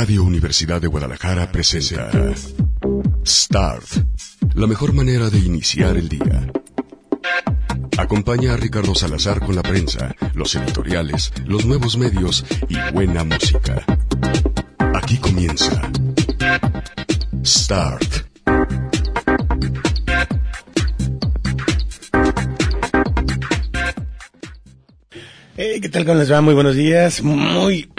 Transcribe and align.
Radio 0.00 0.22
Universidad 0.22 0.80
de 0.80 0.86
Guadalajara 0.86 1.50
presenta 1.50 2.08
Start, 3.26 3.84
la 4.54 4.68
mejor 4.68 4.92
manera 4.92 5.28
de 5.28 5.40
iniciar 5.40 5.96
el 5.96 6.08
día. 6.08 6.52
Acompaña 7.96 8.54
a 8.54 8.56
Ricardo 8.56 8.94
Salazar 8.94 9.40
con 9.40 9.56
la 9.56 9.62
prensa, 9.62 10.14
los 10.34 10.54
editoriales, 10.54 11.32
los 11.46 11.66
nuevos 11.66 11.98
medios 11.98 12.44
y 12.68 12.76
buena 12.92 13.24
música. 13.24 13.84
Aquí 14.94 15.16
comienza 15.16 15.90
Start. 17.44 18.28
Hey, 25.56 25.80
¿qué 25.82 25.88
tal? 25.88 26.04
¿Cómo 26.04 26.20
les 26.20 26.30
va? 26.30 26.40
Muy 26.40 26.54
buenos 26.54 26.76
días. 26.76 27.20
Muy... 27.20 27.90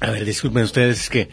A 0.00 0.10
ver, 0.10 0.15
disculpen 0.26 0.64
ustedes, 0.64 1.00
es 1.00 1.10
que 1.10 1.28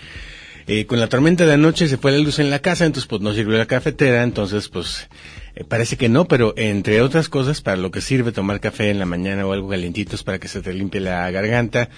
eh, 0.67 0.85
con 0.85 0.99
la 0.99 1.09
tormenta 1.09 1.45
de 1.45 1.53
anoche 1.53 1.88
se 1.88 1.97
fue 1.97 2.13
la 2.13 2.20
luz 2.20 2.39
en 2.39 2.49
la 2.49 2.59
casa, 2.59 2.85
entonces 2.85 3.07
pues 3.07 3.21
no 3.21 3.34
sirvió 3.34 3.57
la 3.57 3.65
cafetera, 3.65 4.23
entonces 4.23 4.70
pues 4.70 5.09
eh, 5.55 5.65
parece 5.65 5.97
que 5.97 6.07
no, 6.07 6.25
pero 6.25 6.53
entre 6.55 7.01
otras 7.01 7.27
cosas, 7.27 7.61
para 7.61 7.77
lo 7.77 7.91
que 7.91 7.99
sirve 7.99 8.31
tomar 8.31 8.61
café 8.61 8.89
en 8.89 8.99
la 8.99 9.05
mañana 9.05 9.45
o 9.45 9.51
algo 9.51 9.70
calientito 9.70 10.15
es 10.15 10.23
para 10.23 10.39
que 10.39 10.48
se 10.48 10.61
te 10.61 10.73
limpie 10.73 11.01
la 11.01 11.29
garganta, 11.31 11.89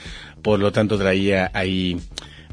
por 0.41 0.59
lo 0.59 0.72
tanto 0.72 0.98
traía 0.98 1.52
ahí 1.53 1.98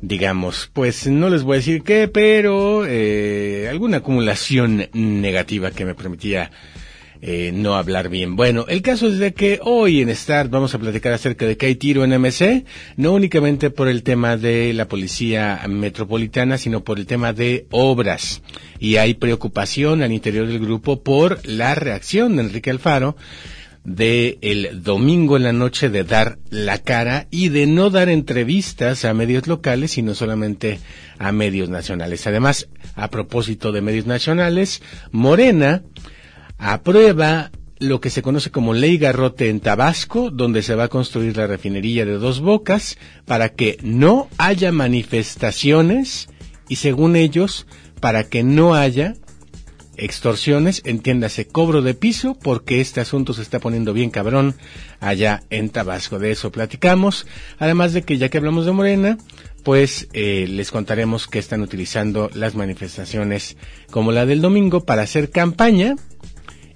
digamos, 0.02 0.68
pues 0.72 1.06
no 1.06 1.30
les 1.30 1.44
voy 1.44 1.54
a 1.54 1.56
decir 1.58 1.82
qué, 1.84 2.08
pero 2.08 2.84
eh, 2.86 3.68
alguna 3.70 3.98
acumulación 3.98 4.88
negativa 4.92 5.70
que 5.70 5.84
me 5.84 5.94
permitía 5.94 6.50
eh, 7.24 7.52
no 7.54 7.76
hablar 7.76 8.08
bien. 8.08 8.34
Bueno, 8.34 8.66
el 8.68 8.82
caso 8.82 9.06
es 9.06 9.18
de 9.18 9.32
que 9.32 9.60
hoy 9.62 10.00
en 10.00 10.14
Start 10.14 10.50
vamos 10.50 10.74
a 10.74 10.80
platicar 10.80 11.12
acerca 11.12 11.46
de 11.46 11.56
que 11.56 11.66
hay 11.66 11.76
tiro 11.76 12.02
en 12.02 12.10
MC, 12.20 12.64
no 12.96 13.12
únicamente 13.12 13.70
por 13.70 13.86
el 13.86 14.02
tema 14.02 14.36
de 14.36 14.72
la 14.72 14.88
policía 14.88 15.62
metropolitana, 15.68 16.58
sino 16.58 16.82
por 16.82 16.98
el 16.98 17.06
tema 17.06 17.32
de 17.32 17.66
obras. 17.70 18.42
Y 18.80 18.96
hay 18.96 19.14
preocupación 19.14 20.02
al 20.02 20.10
interior 20.10 20.48
del 20.48 20.58
grupo 20.58 21.04
por 21.04 21.38
la 21.46 21.76
reacción 21.76 22.34
de 22.34 22.42
Enrique 22.42 22.70
Alfaro 22.70 23.16
de 23.84 24.38
el 24.42 24.82
domingo 24.82 25.36
en 25.36 25.44
la 25.44 25.52
noche 25.52 25.90
de 25.90 26.02
dar 26.04 26.38
la 26.50 26.78
cara 26.78 27.26
y 27.30 27.50
de 27.50 27.66
no 27.66 27.90
dar 27.90 28.08
entrevistas 28.08 29.04
a 29.04 29.14
medios 29.14 29.46
locales, 29.46 29.92
sino 29.92 30.14
solamente 30.14 30.80
a 31.18 31.30
medios 31.30 31.68
nacionales. 31.68 32.26
Además, 32.26 32.68
a 32.96 33.10
propósito 33.10 33.70
de 33.70 33.80
medios 33.80 34.06
nacionales, 34.06 34.82
Morena 35.12 35.82
aprueba 36.62 37.50
lo 37.80 38.00
que 38.00 38.10
se 38.10 38.22
conoce 38.22 38.52
como 38.52 38.72
Ley 38.72 38.96
Garrote 38.96 39.48
en 39.48 39.58
Tabasco, 39.58 40.30
donde 40.30 40.62
se 40.62 40.76
va 40.76 40.84
a 40.84 40.88
construir 40.88 41.36
la 41.36 41.48
refinería 41.48 42.06
de 42.06 42.12
dos 42.12 42.40
bocas 42.40 42.96
para 43.26 43.48
que 43.50 43.76
no 43.82 44.28
haya 44.38 44.70
manifestaciones 44.70 46.28
y 46.68 46.76
según 46.76 47.16
ellos, 47.16 47.66
para 48.00 48.28
que 48.28 48.44
no 48.44 48.76
haya 48.76 49.14
extorsiones, 49.96 50.82
entiéndase 50.84 51.48
cobro 51.48 51.82
de 51.82 51.94
piso, 51.94 52.38
porque 52.40 52.80
este 52.80 53.00
asunto 53.00 53.34
se 53.34 53.42
está 53.42 53.58
poniendo 53.58 53.92
bien 53.92 54.10
cabrón 54.10 54.54
allá 55.00 55.42
en 55.50 55.68
Tabasco. 55.68 56.20
De 56.20 56.30
eso 56.30 56.52
platicamos. 56.52 57.26
Además 57.58 57.92
de 57.92 58.02
que 58.02 58.18
ya 58.18 58.28
que 58.28 58.38
hablamos 58.38 58.64
de 58.64 58.72
Morena, 58.72 59.18
pues 59.64 60.08
eh, 60.12 60.46
les 60.48 60.70
contaremos 60.70 61.26
que 61.26 61.40
están 61.40 61.60
utilizando 61.60 62.30
las 62.34 62.54
manifestaciones 62.54 63.56
como 63.90 64.12
la 64.12 64.26
del 64.26 64.40
domingo 64.40 64.84
para 64.84 65.02
hacer 65.02 65.30
campaña 65.30 65.96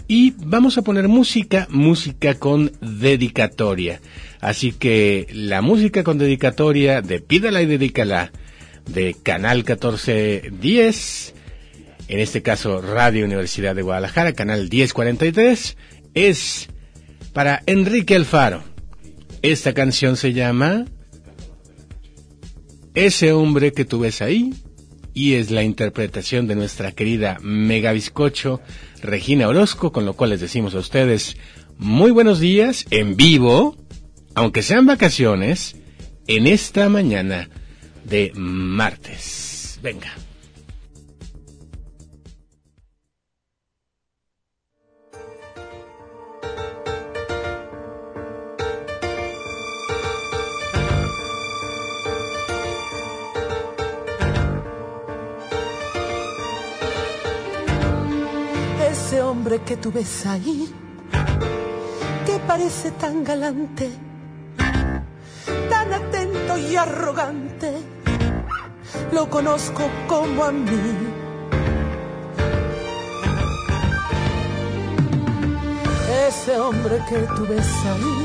y 0.08 0.34
vamos 0.38 0.78
a 0.78 0.82
poner 0.82 1.08
música, 1.08 1.66
música 1.70 2.34
con 2.34 2.72
dedicatoria. 2.80 4.00
Así 4.40 4.72
que 4.72 5.26
la 5.32 5.62
música 5.62 6.04
con 6.04 6.18
dedicatoria 6.18 7.02
de 7.02 7.20
Pídala 7.20 7.62
y 7.62 7.66
Dedícala 7.66 8.30
de 8.88 9.16
Canal 9.20 9.58
1410, 9.58 11.34
en 12.08 12.20
este 12.20 12.42
caso 12.42 12.80
Radio 12.80 13.24
Universidad 13.24 13.74
de 13.74 13.82
Guadalajara, 13.82 14.32
Canal 14.32 14.68
1043, 14.70 15.76
es 16.14 16.68
para 17.32 17.62
Enrique 17.66 18.14
Alfaro. 18.14 18.62
Esta 19.42 19.74
canción 19.74 20.16
se 20.16 20.32
llama 20.32 20.86
Ese 22.94 23.32
hombre 23.32 23.72
que 23.72 23.84
tú 23.84 24.00
ves 24.00 24.22
ahí 24.22 24.54
y 25.16 25.34
es 25.34 25.50
la 25.50 25.62
interpretación 25.62 26.46
de 26.46 26.54
nuestra 26.56 26.92
querida 26.92 27.38
Mega 27.40 27.92
Bizcocho 27.92 28.60
Regina 29.06 29.48
Orozco, 29.48 29.92
con 29.92 30.04
lo 30.04 30.14
cual 30.14 30.30
les 30.30 30.40
decimos 30.40 30.74
a 30.74 30.78
ustedes 30.78 31.36
muy 31.78 32.10
buenos 32.10 32.40
días 32.40 32.86
en 32.90 33.16
vivo, 33.16 33.76
aunque 34.34 34.62
sean 34.62 34.86
vacaciones, 34.86 35.76
en 36.26 36.46
esta 36.46 36.88
mañana 36.88 37.48
de 38.04 38.32
martes. 38.34 39.78
Venga. 39.82 40.12
Hombre 59.36 59.60
que 59.60 59.76
tú 59.76 59.92
ves 59.92 60.24
ahí, 60.24 60.74
que 62.24 62.38
parece 62.46 62.90
tan 62.92 63.22
galante, 63.22 63.90
tan 64.56 65.92
atento 65.92 66.56
y 66.56 66.74
arrogante, 66.74 67.70
lo 69.12 69.28
conozco 69.28 69.82
como 70.08 70.42
a 70.42 70.52
mí. 70.52 70.88
Ese 76.28 76.58
hombre 76.58 76.96
que 77.06 77.18
tú 77.36 77.46
ves 77.46 77.72
ahí, 77.92 78.16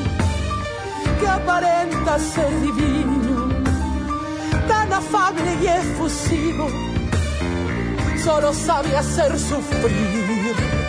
que 1.20 1.28
aparenta 1.28 2.18
ser 2.20 2.52
divino, 2.62 3.50
tan 4.66 4.94
afable 4.94 5.50
y 5.62 5.68
efusivo, 5.68 6.68
solo 8.24 8.54
sabe 8.54 8.96
hacer 8.96 9.38
sufrir. 9.38 10.81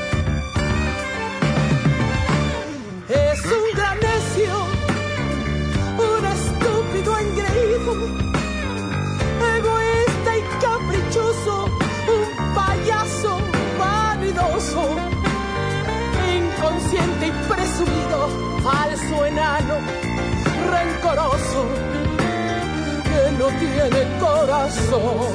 Tiene 23.72 24.18
corazón, 24.18 25.32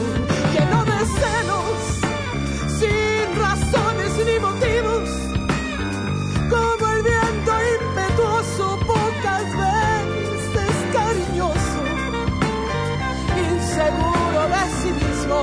lleno 0.54 0.86
de 0.86 1.00
celos, 1.18 1.80
sin 2.80 3.26
razones 3.40 4.12
ni 4.26 4.40
motivos 4.40 5.10
como 6.50 6.92
el 6.94 7.04
viento 7.04 7.54
impetuoso, 7.78 8.80
pocas 8.86 9.46
veces 9.66 10.74
cariñoso, 10.94 11.82
inseguro 13.50 14.42
de 14.54 14.64
sí 14.82 14.92
mismo, 14.92 15.38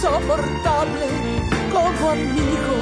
soportable 0.00 1.06
como 1.72 2.10
amigo, 2.10 2.76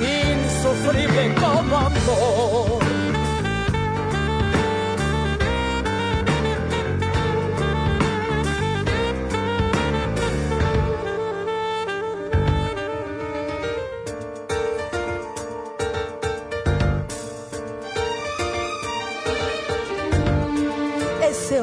insufrible 0.00 1.34
como 1.34 1.76
amor. 1.76 2.97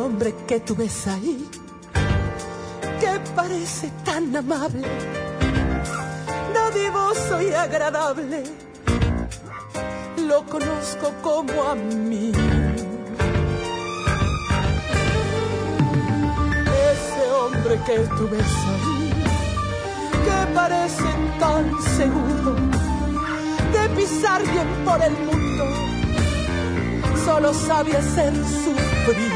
Hombre 0.05 0.35
que 0.47 0.59
tú 0.59 0.75
ves 0.75 1.07
ahí, 1.07 1.49
que 2.99 3.19
parece 3.35 3.91
tan 4.03 4.35
amable, 4.35 4.87
dadivoso 6.53 7.41
y 7.41 7.51
agradable, 7.51 8.43
lo 10.27 10.45
conozco 10.45 11.11
como 11.23 11.63
a 11.63 11.75
mí. 11.75 12.31
Ese 16.91 17.31
hombre 17.39 17.79
que 17.87 17.97
tú 18.15 18.29
ves 18.29 18.53
ahí, 18.73 19.11
que 20.25 20.53
parece 20.53 21.09
tan 21.39 21.65
seguro 21.97 22.55
de 23.73 23.89
pisar 23.95 24.43
bien 24.43 24.67
por 24.85 25.01
el 25.01 25.13
mundo 25.13 25.65
solo 27.25 27.51
sabe 27.55 27.97
hacer 27.97 28.33
sufrir. 28.35 29.34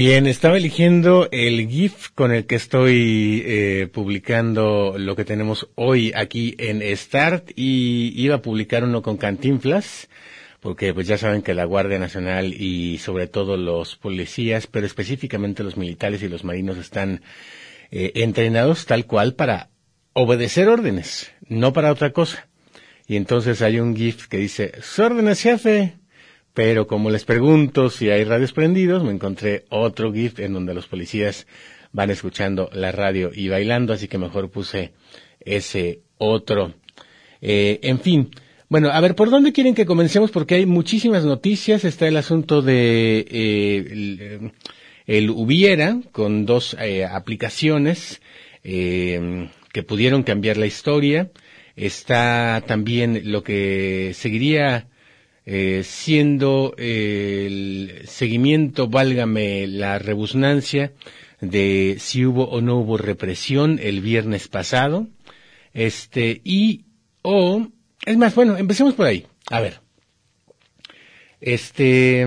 Bien, 0.00 0.26
estaba 0.26 0.56
eligiendo 0.56 1.28
el 1.30 1.68
GIF 1.68 2.08
con 2.14 2.32
el 2.32 2.46
que 2.46 2.54
estoy 2.54 3.42
eh, 3.44 3.86
publicando 3.92 4.94
lo 4.96 5.14
que 5.14 5.26
tenemos 5.26 5.68
hoy 5.74 6.10
aquí 6.16 6.54
en 6.56 6.80
Start 6.96 7.50
y 7.54 8.14
iba 8.16 8.36
a 8.36 8.40
publicar 8.40 8.82
uno 8.82 9.02
con 9.02 9.18
Cantinflas, 9.18 10.08
porque 10.60 10.94
pues 10.94 11.06
ya 11.06 11.18
saben 11.18 11.42
que 11.42 11.52
la 11.52 11.66
Guardia 11.66 11.98
Nacional 11.98 12.54
y 12.54 12.96
sobre 12.96 13.26
todo 13.26 13.58
los 13.58 13.96
policías, 13.96 14.66
pero 14.66 14.86
específicamente 14.86 15.62
los 15.62 15.76
militares 15.76 16.22
y 16.22 16.30
los 16.30 16.44
marinos 16.44 16.78
están 16.78 17.20
eh, 17.90 18.12
entrenados 18.14 18.86
tal 18.86 19.04
cual 19.04 19.34
para 19.34 19.68
obedecer 20.14 20.70
órdenes, 20.70 21.30
no 21.46 21.74
para 21.74 21.92
otra 21.92 22.14
cosa. 22.14 22.48
Y 23.06 23.16
entonces 23.16 23.60
hay 23.60 23.78
un 23.80 23.94
GIF 23.94 24.28
que 24.28 24.38
dice, 24.38 24.72
órdenes 24.96 25.42
jefe, 25.42 25.99
pero 26.54 26.86
como 26.86 27.10
les 27.10 27.24
pregunto 27.24 27.90
si 27.90 28.10
hay 28.10 28.24
radios 28.24 28.52
prendidos, 28.52 29.04
me 29.04 29.12
encontré 29.12 29.64
otro 29.68 30.12
GIF 30.12 30.40
en 30.40 30.52
donde 30.52 30.74
los 30.74 30.86
policías 30.86 31.46
van 31.92 32.10
escuchando 32.10 32.70
la 32.72 32.92
radio 32.92 33.30
y 33.34 33.48
bailando, 33.48 33.92
así 33.92 34.08
que 34.08 34.18
mejor 34.18 34.50
puse 34.50 34.92
ese 35.40 36.00
otro. 36.18 36.74
Eh, 37.40 37.80
en 37.82 38.00
fin, 38.00 38.30
bueno, 38.68 38.90
a 38.90 39.00
ver, 39.00 39.14
¿por 39.14 39.30
dónde 39.30 39.52
quieren 39.52 39.74
que 39.74 39.86
comencemos? 39.86 40.30
Porque 40.30 40.56
hay 40.56 40.66
muchísimas 40.66 41.24
noticias. 41.24 41.84
Está 41.84 42.06
el 42.06 42.16
asunto 42.16 42.62
de 42.62 43.26
eh, 43.28 44.50
el, 45.06 45.30
Hubiera, 45.30 45.98
con 46.12 46.46
dos 46.46 46.76
eh, 46.80 47.04
aplicaciones 47.04 48.20
que 48.62 49.82
pudieron 49.86 50.22
cambiar 50.22 50.58
la 50.58 50.66
historia. 50.66 51.30
Está 51.74 52.62
también 52.66 53.22
lo 53.32 53.42
que 53.42 54.12
seguiría 54.14 54.89
eh, 55.52 55.82
siendo 55.82 56.74
el 56.78 58.02
seguimiento, 58.04 58.86
válgame 58.86 59.66
la 59.66 59.98
rebusnancia, 59.98 60.92
de 61.40 61.96
si 61.98 62.24
hubo 62.24 62.44
o 62.44 62.60
no 62.60 62.76
hubo 62.76 62.96
represión 62.96 63.80
el 63.82 64.00
viernes 64.00 64.46
pasado. 64.46 65.08
Este, 65.74 66.40
y, 66.44 66.84
o, 67.22 67.66
es 68.06 68.16
más, 68.16 68.32
bueno, 68.36 68.58
empecemos 68.58 68.94
por 68.94 69.06
ahí. 69.06 69.26
A 69.50 69.58
ver. 69.58 69.80
Este, 71.40 72.24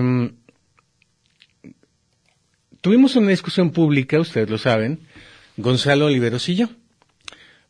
tuvimos 2.82 3.16
una 3.16 3.30
discusión 3.30 3.70
pública, 3.70 4.20
ustedes 4.20 4.50
lo 4.50 4.58
saben, 4.58 5.00
Gonzalo 5.56 6.06
Oliveros 6.06 6.46
y 6.50 6.56
yo, 6.56 6.68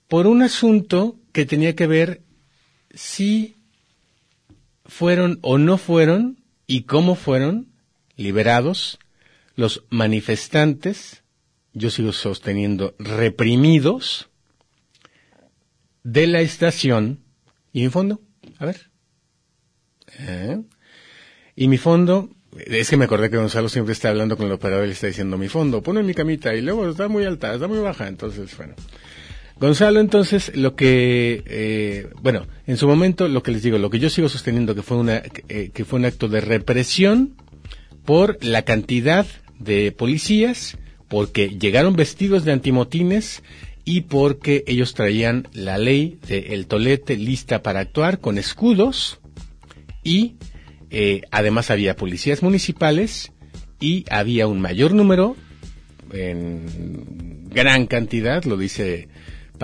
por 0.09 0.27
un 0.27 0.43
asunto 0.43 1.15
que 1.31 1.47
tenía 1.47 1.77
que 1.77 1.87
ver 1.87 2.23
si 2.93 3.55
fueron 4.85 5.39
o 5.43 5.59
no 5.59 5.79
fueron 5.79 6.43
y 6.67 6.83
cómo 6.83 7.15
fueron 7.15 7.69
liberados 8.17 8.99
los 9.57 9.85
manifestantes, 9.91 11.23
yo 11.73 11.91
sigo 11.91 12.13
sosteniendo, 12.13 12.95
reprimidos 12.99 14.29
de 16.03 16.27
la 16.27 16.41
estación 16.41 17.21
y 17.73 17.83
mi 17.83 17.89
fondo, 17.89 18.21
a 18.59 18.67
ver. 18.67 18.91
¿Eh? 20.19 20.61
Y 21.57 21.69
mi 21.69 21.79
fondo, 21.79 22.31
es 22.67 22.91
que 22.91 22.97
me 22.97 23.07
acordé 23.07 23.31
que 23.31 23.37
Gonzalo 23.37 23.69
siempre 23.69 23.93
está 23.93 24.11
hablando 24.11 24.37
con 24.37 24.47
el 24.47 24.53
operador 24.53 24.85
y 24.85 24.89
le 24.89 24.93
está 24.93 25.07
diciendo 25.07 25.39
mi 25.39 25.49
fondo, 25.49 25.83
pone 25.83 26.03
mi 26.03 26.15
camita 26.15 26.55
y 26.55 26.61
luego 26.61 26.89
está 26.89 27.09
muy 27.09 27.25
alta, 27.25 27.55
está 27.55 27.69
muy 27.69 27.79
baja, 27.79 28.09
entonces 28.09 28.57
bueno. 28.57 28.75
Gonzalo, 29.59 30.01
entonces, 30.01 30.55
lo 30.57 30.75
que, 30.75 31.43
eh, 31.47 32.09
bueno, 32.23 32.47
en 32.67 32.77
su 32.77 32.89
momento, 32.89 33.29
lo 33.29 33.43
que 33.43 33.53
les 33.53 33.63
digo, 33.63 33.79
lo 33.79 33.89
que 33.89 34.01
yo 34.01 34.11
sigo 34.11 34.29
sosteniendo 34.29 34.75
que 34.75 34.83
fue 34.83 34.97
una, 34.97 35.23
eh, 35.49 35.71
que 35.73 35.85
fue 35.85 36.01
un 36.01 36.07
acto 36.07 36.29
de 36.29 36.41
represión 36.41 37.37
por 38.05 38.43
la 38.45 38.63
cantidad 38.63 39.27
de 39.59 39.93
policías, 39.93 40.77
porque 41.09 41.49
llegaron 41.49 41.95
vestidos 41.95 42.45
de 42.45 42.53
antimotines 42.53 43.43
y 43.85 44.03
porque 44.03 44.65
ellos 44.67 44.95
traían 44.95 45.49
la 45.53 45.79
ley 45.79 46.19
del 46.27 46.67
tolete 46.67 47.17
lista 47.17 47.63
para 47.63 47.81
actuar 47.81 48.19
con 48.19 48.39
escudos 48.39 49.21
y 50.03 50.37
eh, 50.91 51.23
además 51.31 51.71
había 51.71 51.97
policías 51.97 52.43
municipales 52.43 53.33
y 53.81 54.05
había 54.11 54.47
un 54.47 54.61
mayor 54.61 54.95
número 54.95 55.37
en 56.13 57.49
gran 57.51 57.87
cantidad, 57.87 58.45
lo 58.45 58.57
dice 58.57 59.09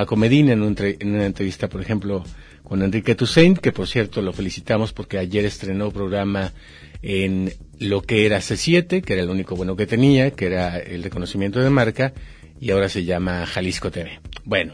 Paco 0.00 0.16
Medina 0.16 0.54
en, 0.54 0.62
una 0.62 1.26
entrevista, 1.26 1.68
por 1.68 1.82
ejemplo, 1.82 2.24
con 2.62 2.80
Enrique 2.80 3.14
Toussaint, 3.14 3.58
que 3.58 3.70
por 3.70 3.86
cierto 3.86 4.22
lo 4.22 4.32
felicitamos 4.32 4.94
porque 4.94 5.18
ayer 5.18 5.44
estrenó 5.44 5.90
programa 5.90 6.54
en 7.02 7.52
lo 7.78 8.00
que 8.00 8.24
era 8.24 8.38
C7, 8.38 9.02
que 9.02 9.12
era 9.12 9.20
el 9.20 9.28
único 9.28 9.56
bueno 9.56 9.76
que 9.76 9.86
tenía, 9.86 10.30
que 10.30 10.46
era 10.46 10.78
el 10.78 11.02
reconocimiento 11.02 11.60
de 11.60 11.68
marca, 11.68 12.14
y 12.58 12.70
ahora 12.70 12.88
se 12.88 13.04
llama 13.04 13.44
Jalisco 13.44 13.90
TV. 13.90 14.20
Bueno, 14.46 14.72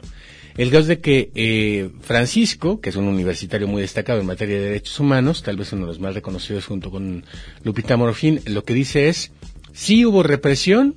el 0.56 0.70
caso 0.70 0.86
de 0.86 1.00
que 1.00 1.32
eh, 1.34 1.90
Francisco, 2.02 2.80
que 2.80 2.90
es 2.90 2.94
un 2.94 3.08
universitario 3.08 3.66
muy 3.66 3.82
destacado 3.82 4.20
en 4.20 4.26
materia 4.26 4.60
de 4.60 4.66
derechos 4.66 5.00
humanos, 5.00 5.42
tal 5.42 5.56
vez 5.56 5.72
uno 5.72 5.82
de 5.82 5.88
los 5.88 5.98
más 5.98 6.14
reconocidos 6.14 6.66
junto 6.66 6.92
con 6.92 7.24
Lupita 7.64 7.96
Morfín, 7.96 8.42
lo 8.44 8.62
que 8.62 8.74
dice 8.74 9.08
es, 9.08 9.32
sí 9.72 10.06
hubo 10.06 10.22
represión 10.22 10.94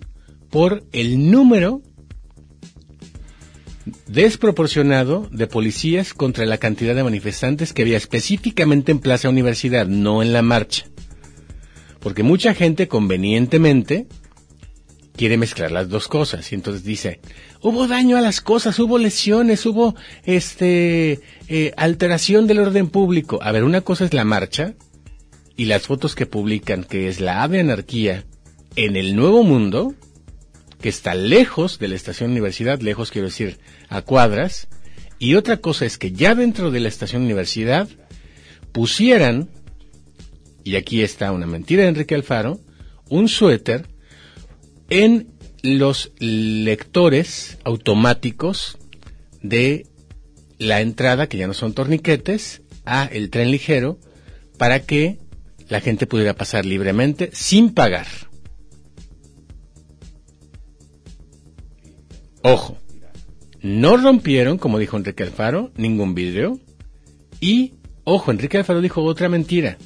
por 0.51 0.83
el 0.91 1.31
número 1.31 1.81
desproporcionado 4.07 5.27
de 5.31 5.47
policías 5.47 6.13
contra 6.13 6.45
la 6.45 6.57
cantidad 6.57 6.95
de 6.95 7.03
manifestantes 7.03 7.73
que 7.73 7.83
había 7.83 7.97
específicamente 7.97 8.91
en 8.91 8.99
Plaza 8.99 9.29
Universidad, 9.29 9.87
no 9.87 10.21
en 10.21 10.33
la 10.33 10.41
marcha. 10.41 10.85
Porque 11.99 12.23
mucha 12.23 12.53
gente 12.53 12.87
convenientemente 12.87 14.07
quiere 15.15 15.37
mezclar 15.37 15.71
las 15.71 15.89
dos 15.89 16.07
cosas 16.07 16.49
y 16.51 16.55
entonces 16.55 16.83
dice, 16.83 17.19
hubo 17.61 17.87
daño 17.87 18.15
a 18.15 18.21
las 18.21 18.39
cosas, 18.39 18.79
hubo 18.79 18.97
lesiones, 18.97 19.65
hubo 19.65 19.95
este 20.23 21.19
eh, 21.49 21.73
alteración 21.75 22.47
del 22.47 22.59
orden 22.59 22.87
público. 22.87 23.39
A 23.41 23.51
ver, 23.51 23.65
una 23.65 23.81
cosa 23.81 24.05
es 24.05 24.13
la 24.13 24.23
marcha 24.23 24.75
y 25.57 25.65
las 25.65 25.81
fotos 25.87 26.15
que 26.15 26.25
publican 26.25 26.85
que 26.85 27.09
es 27.09 27.19
la 27.19 27.43
ave 27.43 27.59
anarquía 27.59 28.23
en 28.77 28.95
el 28.95 29.13
nuevo 29.13 29.43
mundo 29.43 29.93
que 30.79 30.87
está 30.87 31.15
lejos 31.15 31.79
de 31.79 31.89
la 31.89 31.95
estación 31.95 32.31
universidad, 32.31 32.79
lejos 32.79 33.11
quiero 33.11 33.27
decir 33.27 33.59
a 33.89 34.01
cuadras, 34.01 34.67
y 35.17 35.35
otra 35.35 35.57
cosa 35.57 35.85
es 35.85 35.97
que 35.97 36.11
ya 36.11 36.35
dentro 36.35 36.71
de 36.71 36.79
la 36.79 36.87
estación 36.87 37.23
universidad 37.23 37.89
pusieran, 38.71 39.49
y 40.63 40.75
aquí 40.75 41.01
está 41.01 41.31
una 41.31 41.47
mentira 41.47 41.83
de 41.83 41.89
Enrique 41.89 42.15
Alfaro, 42.15 42.59
un 43.09 43.27
suéter 43.27 43.87
en 44.89 45.27
los 45.61 46.11
lectores 46.19 47.57
automáticos 47.63 48.77
de 49.41 49.87
la 50.57 50.81
entrada, 50.81 51.27
que 51.27 51.37
ya 51.37 51.47
no 51.47 51.53
son 51.53 51.73
torniquetes, 51.73 52.61
a 52.85 53.05
el 53.05 53.29
tren 53.29 53.51
ligero, 53.51 53.99
para 54.57 54.81
que 54.81 55.19
la 55.67 55.81
gente 55.81 56.07
pudiera 56.07 56.33
pasar 56.33 56.65
libremente 56.65 57.29
sin 57.33 57.73
pagar. 57.73 58.07
Ojo, 62.41 62.77
no 63.61 63.97
rompieron, 63.97 64.57
como 64.57 64.79
dijo 64.79 64.97
Enrique 64.97 65.23
Alfaro, 65.23 65.71
ningún 65.75 66.15
vidrio. 66.15 66.59
Y, 67.41 67.73
ojo, 68.03 68.31
Enrique 68.31 68.57
Alfaro 68.57 68.81
dijo 68.81 69.03
otra 69.03 69.29
mentira, 69.29 69.77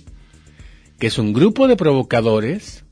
que 0.99 1.07
es 1.07 1.17
un 1.17 1.33
grupo 1.33 1.67
de 1.67 1.75
provocadores, 1.75 2.85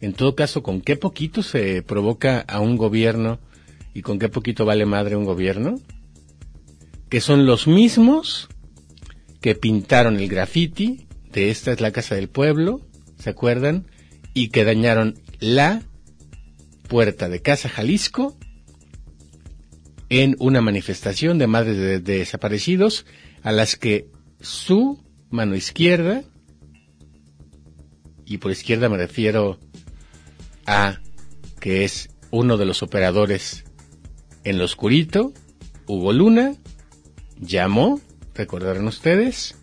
en 0.00 0.12
todo 0.12 0.34
caso, 0.34 0.62
con 0.62 0.80
qué 0.80 0.96
poquito 0.96 1.42
se 1.42 1.82
provoca 1.82 2.40
a 2.40 2.60
un 2.60 2.76
gobierno 2.76 3.38
y 3.94 4.02
con 4.02 4.18
qué 4.18 4.28
poquito 4.28 4.64
vale 4.64 4.86
madre 4.86 5.16
un 5.16 5.24
gobierno, 5.24 5.80
que 7.08 7.20
son 7.20 7.46
los 7.46 7.66
mismos 7.66 8.48
que 9.40 9.54
pintaron 9.54 10.16
el 10.16 10.28
graffiti 10.28 11.06
de 11.32 11.50
esta 11.50 11.72
es 11.72 11.80
la 11.80 11.92
casa 11.92 12.14
del 12.14 12.28
pueblo, 12.28 12.80
¿se 13.18 13.30
acuerdan? 13.30 13.86
Y 14.34 14.48
que 14.48 14.64
dañaron 14.64 15.18
la 15.38 15.82
puerta 16.88 17.28
de 17.28 17.42
Casa 17.42 17.68
Jalisco 17.68 18.36
en 20.08 20.36
una 20.38 20.60
manifestación 20.60 21.38
de 21.38 21.46
madres 21.46 21.76
de, 21.76 22.00
desaparecidos 22.00 23.06
a 23.42 23.52
las 23.52 23.76
que 23.76 24.08
su 24.40 25.04
mano 25.30 25.56
izquierda, 25.56 26.22
y 28.24 28.38
por 28.38 28.50
izquierda 28.50 28.88
me 28.88 28.96
refiero 28.96 29.58
a 30.66 31.00
que 31.60 31.84
es 31.84 32.10
uno 32.30 32.56
de 32.56 32.66
los 32.66 32.82
operadores 32.82 33.64
en 34.44 34.58
lo 34.58 34.64
oscurito, 34.64 35.32
Hugo 35.86 36.12
Luna, 36.12 36.54
llamó, 37.38 38.00
recordarán 38.34 38.86
ustedes, 38.86 39.56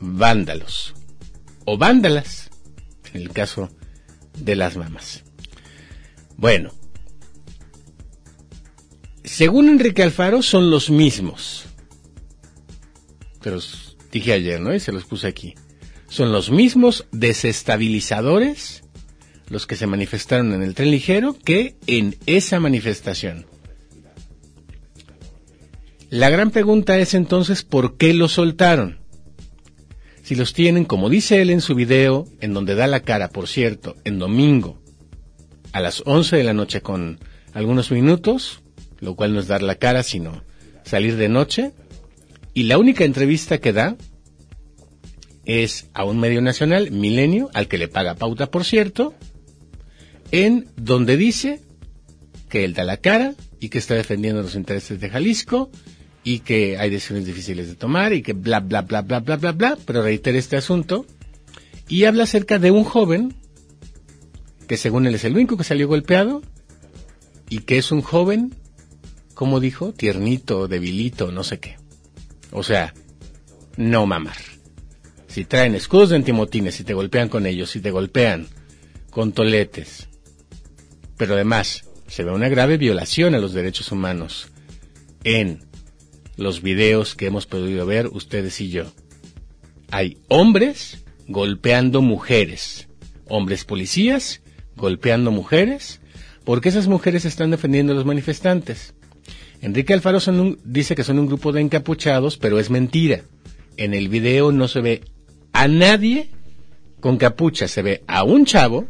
vándalos 0.00 0.94
o 1.64 1.78
vándalas, 1.78 2.50
en 3.12 3.22
el 3.22 3.30
caso 3.30 3.70
de 4.38 4.56
las 4.56 4.76
mamás. 4.76 5.24
Bueno, 6.36 6.72
según 9.24 9.68
Enrique 9.68 10.02
Alfaro, 10.02 10.42
son 10.42 10.70
los 10.70 10.90
mismos. 10.90 11.66
Pero 13.42 13.58
dije 14.10 14.32
ayer, 14.32 14.60
¿no? 14.60 14.74
Y 14.74 14.80
se 14.80 14.92
los 14.92 15.04
puse 15.04 15.26
aquí. 15.26 15.54
Son 16.08 16.32
los 16.32 16.50
mismos 16.50 17.06
desestabilizadores 17.12 18.82
los 19.50 19.66
que 19.66 19.76
se 19.76 19.86
manifestaron 19.86 20.54
en 20.54 20.62
el 20.62 20.74
tren 20.74 20.90
ligero 20.90 21.36
que 21.44 21.76
en 21.86 22.16
esa 22.26 22.60
manifestación. 22.60 23.46
La 26.08 26.30
gran 26.30 26.50
pregunta 26.50 26.98
es 26.98 27.14
entonces, 27.14 27.62
¿por 27.62 27.96
qué 27.96 28.14
los 28.14 28.32
soltaron? 28.32 29.00
Si 30.22 30.36
los 30.36 30.52
tienen, 30.52 30.84
como 30.84 31.08
dice 31.08 31.42
él 31.42 31.50
en 31.50 31.60
su 31.60 31.74
video, 31.74 32.26
en 32.40 32.54
donde 32.54 32.76
da 32.76 32.86
la 32.86 33.00
cara, 33.00 33.28
por 33.28 33.48
cierto, 33.48 33.96
en 34.04 34.18
domingo, 34.18 34.80
a 35.72 35.80
las 35.80 36.02
11 36.06 36.36
de 36.36 36.44
la 36.44 36.54
noche 36.54 36.80
con 36.80 37.18
algunos 37.52 37.90
minutos, 37.90 38.59
lo 39.00 39.16
cual 39.16 39.34
no 39.34 39.40
es 39.40 39.46
dar 39.46 39.62
la 39.62 39.76
cara, 39.76 40.02
sino 40.02 40.42
salir 40.84 41.16
de 41.16 41.28
noche. 41.28 41.72
Y 42.54 42.64
la 42.64 42.78
única 42.78 43.04
entrevista 43.04 43.58
que 43.58 43.72
da 43.72 43.96
es 45.44 45.88
a 45.94 46.04
un 46.04 46.20
medio 46.20 46.40
nacional, 46.40 46.90
Milenio, 46.90 47.50
al 47.54 47.68
que 47.68 47.78
le 47.78 47.88
paga 47.88 48.14
pauta, 48.14 48.50
por 48.50 48.64
cierto, 48.64 49.14
en 50.30 50.68
donde 50.76 51.16
dice 51.16 51.60
que 52.48 52.64
él 52.64 52.74
da 52.74 52.84
la 52.84 52.98
cara 52.98 53.34
y 53.58 53.68
que 53.68 53.78
está 53.78 53.94
defendiendo 53.94 54.42
los 54.42 54.54
intereses 54.54 55.00
de 55.00 55.08
Jalisco 55.08 55.70
y 56.22 56.40
que 56.40 56.78
hay 56.78 56.90
decisiones 56.90 57.26
difíciles 57.26 57.68
de 57.68 57.74
tomar 57.74 58.12
y 58.12 58.22
que 58.22 58.32
bla, 58.32 58.60
bla, 58.60 58.82
bla, 58.82 59.02
bla, 59.02 59.20
bla, 59.20 59.36
bla, 59.36 59.52
bla, 59.52 59.78
pero 59.86 60.02
reitera 60.02 60.38
este 60.38 60.56
asunto 60.56 61.06
y 61.88 62.04
habla 62.04 62.24
acerca 62.24 62.58
de 62.58 62.70
un 62.70 62.84
joven 62.84 63.34
que 64.68 64.76
según 64.76 65.06
él 65.06 65.14
es 65.14 65.24
el 65.24 65.34
único 65.34 65.56
que 65.56 65.64
salió 65.64 65.88
golpeado 65.88 66.42
y 67.48 67.60
que 67.60 67.78
es 67.78 67.90
un 67.90 68.02
joven 68.02 68.54
¿cómo 69.40 69.58
dijo? 69.58 69.94
Tiernito, 69.94 70.68
debilito, 70.68 71.32
no 71.32 71.44
sé 71.44 71.60
qué. 71.60 71.78
O 72.52 72.62
sea, 72.62 72.92
no 73.78 74.04
mamar. 74.04 74.36
Si 75.28 75.46
traen 75.46 75.74
escudos 75.74 76.10
de 76.10 76.16
antimotines, 76.16 76.74
si 76.74 76.84
te 76.84 76.92
golpean 76.92 77.30
con 77.30 77.46
ellos, 77.46 77.70
si 77.70 77.80
te 77.80 77.90
golpean 77.90 78.48
con 79.08 79.32
toletes, 79.32 80.10
pero 81.16 81.32
además 81.32 81.88
se 82.06 82.22
ve 82.22 82.32
una 82.32 82.50
grave 82.50 82.76
violación 82.76 83.34
a 83.34 83.38
los 83.38 83.54
derechos 83.54 83.90
humanos 83.90 84.48
en 85.24 85.64
los 86.36 86.60
videos 86.60 87.14
que 87.14 87.24
hemos 87.24 87.46
podido 87.46 87.86
ver 87.86 88.08
ustedes 88.08 88.60
y 88.60 88.68
yo. 88.68 88.92
Hay 89.90 90.18
hombres 90.28 91.02
golpeando 91.28 92.02
mujeres, 92.02 92.88
hombres 93.26 93.64
policías 93.64 94.42
golpeando 94.76 95.30
mujeres, 95.30 96.02
porque 96.44 96.68
esas 96.68 96.88
mujeres 96.88 97.24
están 97.24 97.50
defendiendo 97.50 97.94
a 97.94 97.96
los 97.96 98.04
manifestantes. 98.04 98.92
Enrique 99.62 99.92
Alfaro 99.92 100.18
dice 100.64 100.94
que 100.94 101.04
son 101.04 101.18
un 101.18 101.26
grupo 101.26 101.52
de 101.52 101.60
encapuchados, 101.60 102.38
pero 102.38 102.58
es 102.58 102.70
mentira. 102.70 103.22
En 103.76 103.94
el 103.94 104.08
video 104.08 104.52
no 104.52 104.68
se 104.68 104.80
ve 104.80 105.02
a 105.52 105.68
nadie 105.68 106.30
con 107.00 107.18
capucha, 107.18 107.68
se 107.68 107.82
ve 107.82 108.02
a 108.06 108.24
un 108.24 108.46
chavo 108.46 108.88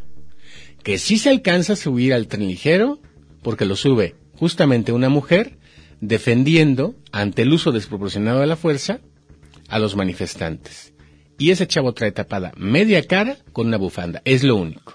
que 0.82 0.98
sí 0.98 1.18
se 1.18 1.30
alcanza 1.30 1.74
a 1.74 1.76
subir 1.76 2.14
al 2.14 2.28
tren 2.28 2.46
ligero, 2.46 3.00
porque 3.42 3.64
lo 3.64 3.76
sube 3.76 4.14
justamente 4.36 4.92
una 4.92 5.08
mujer 5.08 5.58
defendiendo 6.00 6.94
ante 7.12 7.42
el 7.42 7.52
uso 7.52 7.72
desproporcionado 7.72 8.40
de 8.40 8.46
la 8.46 8.56
fuerza 8.56 9.00
a 9.68 9.78
los 9.78 9.96
manifestantes. 9.96 10.94
Y 11.38 11.50
ese 11.50 11.66
chavo 11.66 11.92
trae 11.92 12.12
tapada 12.12 12.52
media 12.56 13.02
cara 13.06 13.38
con 13.52 13.66
una 13.66 13.76
bufanda, 13.76 14.22
es 14.24 14.44
lo 14.44 14.56
único. 14.56 14.94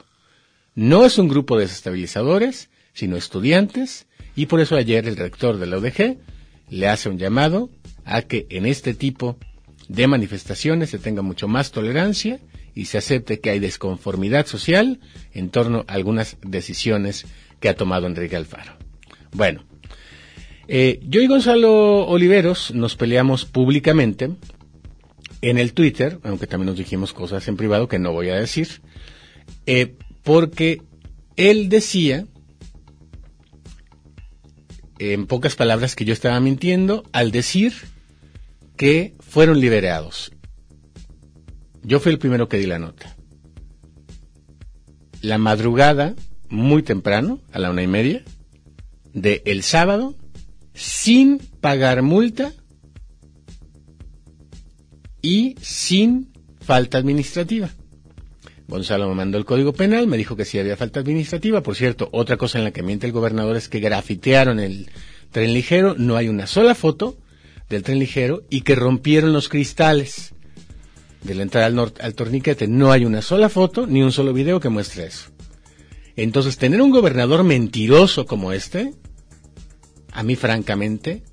No 0.73 1.05
es 1.05 1.17
un 1.17 1.27
grupo 1.27 1.57
de 1.57 1.63
desestabilizadores, 1.63 2.69
sino 2.93 3.17
estudiantes 3.17 4.07
y 4.35 4.47
por 4.47 4.59
eso 4.59 4.75
ayer 4.75 5.07
el 5.07 5.17
rector 5.17 5.57
de 5.57 5.65
la 5.65 5.77
UDG 5.77 6.17
le 6.69 6.87
hace 6.87 7.09
un 7.09 7.17
llamado 7.17 7.69
a 8.03 8.21
que 8.21 8.45
en 8.49 8.65
este 8.65 8.93
tipo 8.93 9.37
de 9.87 10.07
manifestaciones 10.07 10.89
se 10.89 10.99
tenga 10.99 11.21
mucho 11.21 11.47
más 11.47 11.71
tolerancia 11.71 12.39
y 12.73 12.85
se 12.85 12.97
acepte 12.97 13.39
que 13.39 13.49
hay 13.49 13.59
desconformidad 13.59 14.45
social 14.45 14.99
en 15.33 15.49
torno 15.49 15.85
a 15.87 15.93
algunas 15.93 16.37
decisiones 16.41 17.25
que 17.59 17.69
ha 17.69 17.75
tomado 17.75 18.07
Enrique 18.07 18.35
Alfaro. 18.35 18.73
Bueno, 19.31 19.63
eh, 20.67 20.99
yo 21.03 21.21
y 21.21 21.27
Gonzalo 21.27 22.05
Oliveros 22.07 22.73
nos 22.73 22.95
peleamos 22.95 23.45
públicamente 23.45 24.31
en 25.41 25.57
el 25.57 25.73
Twitter, 25.73 26.19
aunque 26.23 26.47
también 26.47 26.67
nos 26.67 26.77
dijimos 26.77 27.13
cosas 27.13 27.47
en 27.47 27.55
privado 27.55 27.87
que 27.87 27.99
no 27.99 28.11
voy 28.11 28.29
a 28.29 28.35
decir, 28.35 28.67
eh, 29.65 29.93
porque 30.23 30.81
él 31.35 31.69
decía 31.69 32.25
en 34.99 35.27
pocas 35.27 35.55
palabras, 35.55 35.95
que 35.95 36.05
yo 36.05 36.13
estaba 36.13 36.39
mintiendo 36.39 37.03
al 37.11 37.31
decir 37.31 37.73
que 38.77 39.15
fueron 39.19 39.59
liberados. 39.59 40.31
Yo 41.83 41.99
fui 41.99 42.11
el 42.11 42.19
primero 42.19 42.49
que 42.49 42.57
di 42.57 42.65
la 42.65 42.79
nota. 42.79 43.15
La 45.21 45.37
madrugada, 45.37 46.15
muy 46.49 46.83
temprano, 46.83 47.39
a 47.51 47.59
la 47.59 47.71
una 47.71 47.83
y 47.83 47.87
media, 47.87 48.23
de 49.13 49.41
el 49.45 49.63
sábado, 49.63 50.15
sin 50.73 51.37
pagar 51.37 52.01
multa 52.01 52.53
y 55.21 55.55
sin 55.61 56.33
falta 56.59 56.97
administrativa. 56.97 57.69
Gonzalo 58.67 59.07
me 59.09 59.15
mandó 59.15 59.37
el 59.37 59.45
código 59.45 59.73
penal, 59.73 60.07
me 60.07 60.17
dijo 60.17 60.35
que 60.35 60.45
sí 60.45 60.57
había 60.57 60.75
falta 60.77 60.99
administrativa. 60.99 61.61
Por 61.61 61.75
cierto, 61.75 62.09
otra 62.11 62.37
cosa 62.37 62.57
en 62.57 62.63
la 62.63 62.71
que 62.71 62.81
miente 62.81 63.05
el 63.05 63.13
gobernador 63.13 63.55
es 63.55 63.69
que 63.69 63.79
grafitearon 63.79 64.59
el 64.59 64.89
tren 65.31 65.53
ligero, 65.53 65.95
no 65.97 66.15
hay 66.15 66.29
una 66.29 66.47
sola 66.47 66.73
foto 66.73 67.17
del 67.69 67.83
tren 67.83 67.99
ligero 67.99 68.43
y 68.49 68.61
que 68.61 68.75
rompieron 68.75 69.33
los 69.33 69.49
cristales 69.49 70.33
de 71.21 71.35
la 71.35 71.43
entrada 71.43 71.67
al, 71.67 71.93
al 71.99 72.15
torniquete. 72.15 72.67
No 72.67 72.91
hay 72.91 73.05
una 73.05 73.21
sola 73.21 73.49
foto 73.49 73.85
ni 73.85 74.01
un 74.01 74.11
solo 74.11 74.33
video 74.33 74.59
que 74.59 74.69
muestre 74.69 75.05
eso. 75.05 75.29
Entonces, 76.15 76.57
tener 76.57 76.81
un 76.81 76.91
gobernador 76.91 77.43
mentiroso 77.43 78.25
como 78.25 78.51
este, 78.51 78.93
a 80.11 80.23
mí 80.23 80.35
francamente, 80.35 81.23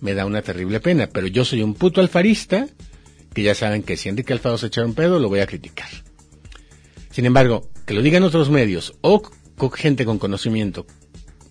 me 0.00 0.14
da 0.14 0.26
una 0.26 0.42
terrible 0.42 0.80
pena. 0.80 1.08
Pero 1.08 1.26
yo 1.26 1.44
soy 1.44 1.62
un 1.62 1.74
puto 1.74 2.00
alfarista, 2.00 2.66
que 3.34 3.42
ya 3.42 3.54
saben 3.54 3.82
que 3.82 3.96
si 3.96 4.08
Enrique 4.08 4.32
Alfaro 4.32 4.58
se 4.58 4.68
echa 4.68 4.84
un 4.84 4.94
pedo, 4.94 5.18
lo 5.20 5.28
voy 5.28 5.40
a 5.40 5.46
criticar. 5.46 5.88
Sin 7.16 7.24
embargo, 7.24 7.70
que 7.86 7.94
lo 7.94 8.02
digan 8.02 8.24
otros 8.24 8.50
medios 8.50 8.92
o 9.00 9.22
gente 9.74 10.04
con 10.04 10.18
conocimiento 10.18 10.84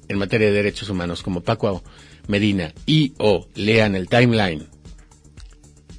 en 0.07 0.19
materia 0.19 0.45
de 0.45 0.53
derechos 0.53 0.91
humanos 0.91 1.23
como 1.23 1.41
Paco 1.41 1.83
Medina 2.27 2.71
y 2.85 3.13
o 3.17 3.47
lean 3.55 3.95
el 3.95 4.07
timeline 4.07 4.67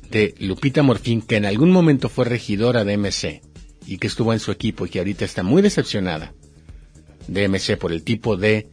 de 0.09 0.37
Lupita 0.39 0.85
Morfín, 0.85 1.21
que 1.21 1.35
en 1.35 1.47
algún 1.47 1.73
momento 1.73 2.09
fue 2.09 2.27
regidora 2.27 2.85
de 2.85 2.97
MC 2.97 3.43
y 3.89 3.99
que 3.99 4.07
estuvo 4.07 4.33
en 4.33 4.39
su 4.39 4.53
equipo 4.53 4.87
y 4.87 4.89
que 4.89 5.01
ahorita 5.01 5.25
está 5.25 5.43
muy 5.43 5.63
decepcionada 5.63 6.33
de 7.27 7.49
MC 7.49 7.77
por 7.77 7.91
el 7.91 8.05
tipo 8.05 8.37
de 8.37 8.69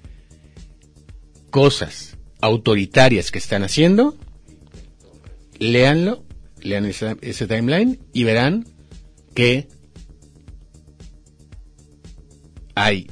cosas 1.50 2.20
autoritarias 2.40 3.32
que 3.32 3.40
están 3.40 3.64
haciendo, 3.64 4.16
léanlo, 5.58 6.24
lean 6.62 6.86
ese 6.86 7.48
timeline 7.48 7.98
y 8.14 8.26
verán 8.26 8.68
que 9.34 9.73
hay 12.76 13.08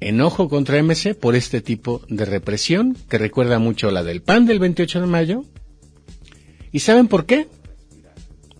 enojo 0.00 0.48
contra 0.48 0.82
MC 0.82 1.14
por 1.14 1.36
este 1.36 1.60
tipo 1.60 2.02
de 2.08 2.24
represión 2.24 2.96
que 3.08 3.18
recuerda 3.18 3.58
mucho 3.58 3.90
la 3.90 4.02
del 4.02 4.22
PAN 4.22 4.46
del 4.46 4.58
28 4.58 5.00
de 5.00 5.06
mayo. 5.06 5.44
¿Y 6.72 6.80
saben 6.80 7.08
por 7.08 7.26
qué? 7.26 7.48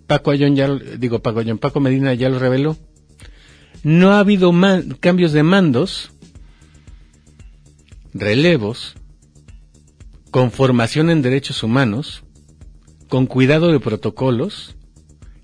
Paco 0.06 0.30
Ayón 0.30 0.54
ya, 0.54 0.68
digo 0.98 1.20
Paco 1.20 1.40
Ayón, 1.40 1.58
Paco 1.58 1.80
Medina 1.80 2.14
ya 2.14 2.28
lo 2.28 2.38
reveló. 2.38 2.76
No 3.82 4.12
ha 4.12 4.20
habido 4.20 4.52
cambios 5.00 5.32
de 5.32 5.42
mandos, 5.42 6.12
relevos, 8.14 8.94
con 10.30 10.50
formación 10.50 11.10
en 11.10 11.22
derechos 11.22 11.62
humanos, 11.62 12.22
con 13.08 13.26
cuidado 13.26 13.72
de 13.72 13.80
protocolos, 13.80 14.76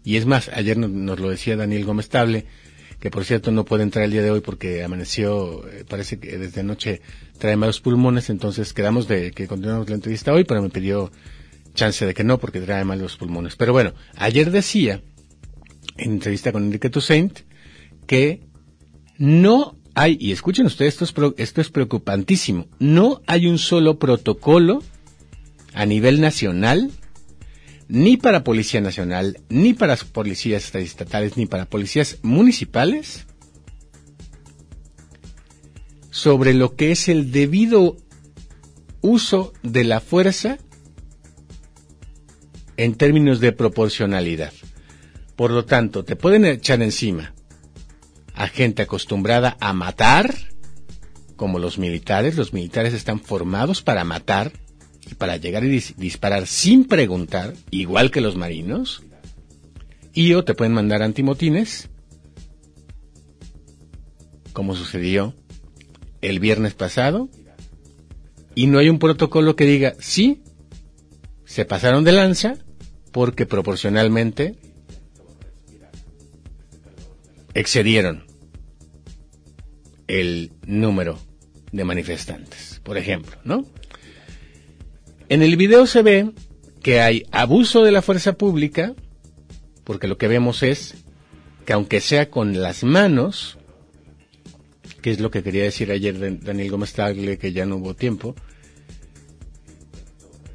y 0.04 0.16
es 0.16 0.24
más, 0.24 0.48
ayer 0.48 0.78
nos, 0.78 1.20
lo 1.20 1.28
decía 1.28 1.56
Daniel 1.56 1.84
Gómez 1.84 2.08
Table, 2.08 2.46
que 3.00 3.10
por 3.10 3.24
cierto 3.24 3.50
no 3.50 3.64
puede 3.64 3.84
entrar 3.84 4.04
el 4.04 4.10
día 4.10 4.22
de 4.22 4.30
hoy 4.30 4.40
porque 4.40 4.82
amaneció, 4.82 5.66
eh, 5.68 5.84
parece 5.88 6.18
que 6.18 6.36
desde 6.38 6.60
anoche 6.60 7.00
trae 7.38 7.56
malos 7.56 7.80
pulmones, 7.80 8.30
entonces 8.30 8.72
quedamos 8.72 9.06
de 9.06 9.30
que 9.30 9.46
continuamos 9.46 9.88
la 9.88 9.94
entrevista 9.94 10.32
hoy, 10.32 10.44
pero 10.44 10.62
me 10.62 10.70
pidió 10.70 11.10
chance 11.74 12.04
de 12.04 12.14
que 12.14 12.24
no 12.24 12.38
porque 12.38 12.60
trae 12.60 12.84
malos 12.84 13.16
pulmones. 13.16 13.56
Pero 13.56 13.72
bueno, 13.72 13.94
ayer 14.16 14.50
decía, 14.50 15.02
en 15.96 16.12
entrevista 16.12 16.50
con 16.50 16.64
Enrique 16.64 16.90
Toussaint, 16.90 17.40
que 18.06 18.42
no 19.16 19.76
hay, 19.94 20.16
y 20.20 20.32
escuchen 20.32 20.66
ustedes, 20.66 21.00
esto 21.00 21.04
es, 21.04 21.34
esto 21.38 21.60
es 21.60 21.70
preocupantísimo, 21.70 22.66
no 22.78 23.22
hay 23.26 23.46
un 23.46 23.58
solo 23.58 23.98
protocolo 23.98 24.82
a 25.72 25.86
nivel 25.86 26.20
nacional 26.20 26.90
ni 27.88 28.16
para 28.16 28.44
Policía 28.44 28.80
Nacional, 28.80 29.40
ni 29.48 29.74
para 29.74 29.96
policías 29.96 30.74
estatales, 30.74 31.36
ni 31.36 31.46
para 31.46 31.64
policías 31.64 32.18
municipales 32.22 33.26
sobre 36.10 36.52
lo 36.54 36.76
que 36.76 36.92
es 36.92 37.08
el 37.08 37.32
debido 37.32 37.96
uso 39.00 39.52
de 39.62 39.84
la 39.84 40.00
fuerza 40.00 40.58
en 42.76 42.94
términos 42.94 43.40
de 43.40 43.52
proporcionalidad. 43.52 44.52
Por 45.36 45.50
lo 45.50 45.64
tanto, 45.64 46.04
te 46.04 46.16
pueden 46.16 46.44
echar 46.44 46.82
encima 46.82 47.34
a 48.34 48.48
gente 48.48 48.82
acostumbrada 48.82 49.56
a 49.60 49.72
matar, 49.72 50.34
como 51.36 51.58
los 51.58 51.78
militares. 51.78 52.36
Los 52.36 52.52
militares 52.52 52.94
están 52.94 53.20
formados 53.20 53.82
para 53.82 54.04
matar, 54.04 54.52
y 55.10 55.14
para 55.14 55.36
llegar 55.36 55.64
y 55.64 55.80
disparar 55.96 56.46
sin 56.46 56.84
preguntar, 56.84 57.54
igual 57.70 58.10
que 58.10 58.20
los 58.20 58.36
marinos, 58.36 59.02
y 60.12 60.34
o 60.34 60.44
te 60.44 60.54
pueden 60.54 60.74
mandar 60.74 61.02
antimotines, 61.02 61.88
como 64.52 64.74
sucedió 64.74 65.34
el 66.20 66.40
viernes 66.40 66.74
pasado, 66.74 67.28
y 68.54 68.66
no 68.66 68.78
hay 68.78 68.88
un 68.88 68.98
protocolo 68.98 69.56
que 69.56 69.64
diga, 69.64 69.94
sí, 70.00 70.42
se 71.44 71.64
pasaron 71.64 72.04
de 72.04 72.12
lanza, 72.12 72.56
porque 73.12 73.46
proporcionalmente 73.46 74.56
excedieron 77.54 78.26
el 80.06 80.52
número 80.66 81.18
de 81.72 81.84
manifestantes, 81.84 82.80
por 82.82 82.98
ejemplo, 82.98 83.36
¿no? 83.44 83.64
En 85.28 85.42
el 85.42 85.56
video 85.56 85.86
se 85.86 86.02
ve 86.02 86.30
que 86.82 87.00
hay 87.00 87.26
abuso 87.30 87.82
de 87.82 87.92
la 87.92 88.02
fuerza 88.02 88.32
pública, 88.32 88.94
porque 89.84 90.08
lo 90.08 90.16
que 90.16 90.28
vemos 90.28 90.62
es 90.62 90.94
que 91.66 91.74
aunque 91.74 92.00
sea 92.00 92.30
con 92.30 92.62
las 92.62 92.82
manos, 92.82 93.58
que 95.02 95.10
es 95.10 95.20
lo 95.20 95.30
que 95.30 95.42
quería 95.42 95.64
decir 95.64 95.90
ayer 95.90 96.40
Daniel 96.40 96.70
Gómez 96.70 96.94
Tagle, 96.94 97.36
que 97.36 97.52
ya 97.52 97.66
no 97.66 97.76
hubo 97.76 97.94
tiempo, 97.94 98.34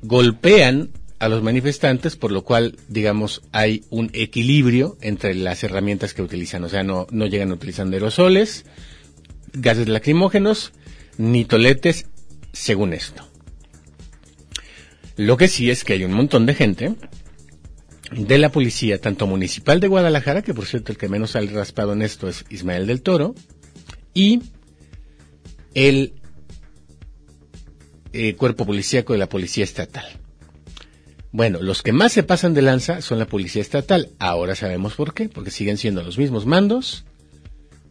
golpean 0.02 0.89
a 1.19 1.30
los 1.30 1.43
manifestantes, 1.43 2.15
por 2.15 2.32
lo 2.32 2.43
cual, 2.43 2.78
digamos, 2.88 3.43
hay 3.52 3.86
un 3.91 4.10
equilibrio 4.13 4.97
entre 5.02 5.36
las 5.36 5.63
herramientas 5.63 6.13
que 6.13 6.24
utilizan. 6.24 6.63
O 6.63 6.69
sea, 6.69 6.84
no, 6.84 7.06
no 7.12 7.28
llegan 7.28 7.52
utilizando 7.52 7.95
aerosoles, 7.95 8.65
gases 9.54 9.88
lacrimógenos, 9.88 10.74
ni 11.17 11.45
toletes, 11.45 12.08
según 12.52 12.93
esto. 12.93 13.33
Lo 15.15 15.38
que 15.38 15.47
sí 15.47 15.69
es 15.69 15.84
que 15.84 15.93
hay 15.93 16.04
un 16.04 16.13
montón 16.13 16.45
de 16.45 16.56
gente 16.56 16.95
de 18.12 18.38
la 18.38 18.49
policía, 18.49 18.99
tanto 18.99 19.28
municipal 19.28 19.80
de 19.80 19.88
Guadalajara, 19.88 20.41
que 20.41 20.54
por 20.54 20.65
cierto 20.65 20.91
el 20.91 20.97
que 20.97 21.10
menos 21.10 21.32
sale 21.32 21.52
raspado 21.52 21.93
en 21.93 22.02
esto 22.02 22.28
es 22.28 22.45
Ismael 22.49 22.88
del 22.88 23.02
Toro, 23.02 23.36
y 24.13 24.41
el 25.73 26.13
eh, 28.13 28.36
cuerpo 28.36 28.65
policíaco 28.65 29.13
de 29.13 29.19
la 29.19 29.30
policía 29.30 29.63
estatal. 29.63 30.06
Bueno, 31.32 31.60
los 31.62 31.82
que 31.82 31.93
más 31.93 32.12
se 32.12 32.21
pasan 32.21 32.54
de 32.54 32.62
lanza 32.62 33.02
son 33.02 33.17
la 33.17 33.26
policía 33.26 33.63
estatal. 33.63 34.10
Ahora 34.19 34.54
sabemos 34.54 34.93
por 34.93 35.15
qué, 35.15 35.30
porque 35.30 35.49
siguen 35.49 35.78
siendo 35.78 36.04
los 36.04 36.19
mismos 36.19 36.45
mandos 36.45 37.06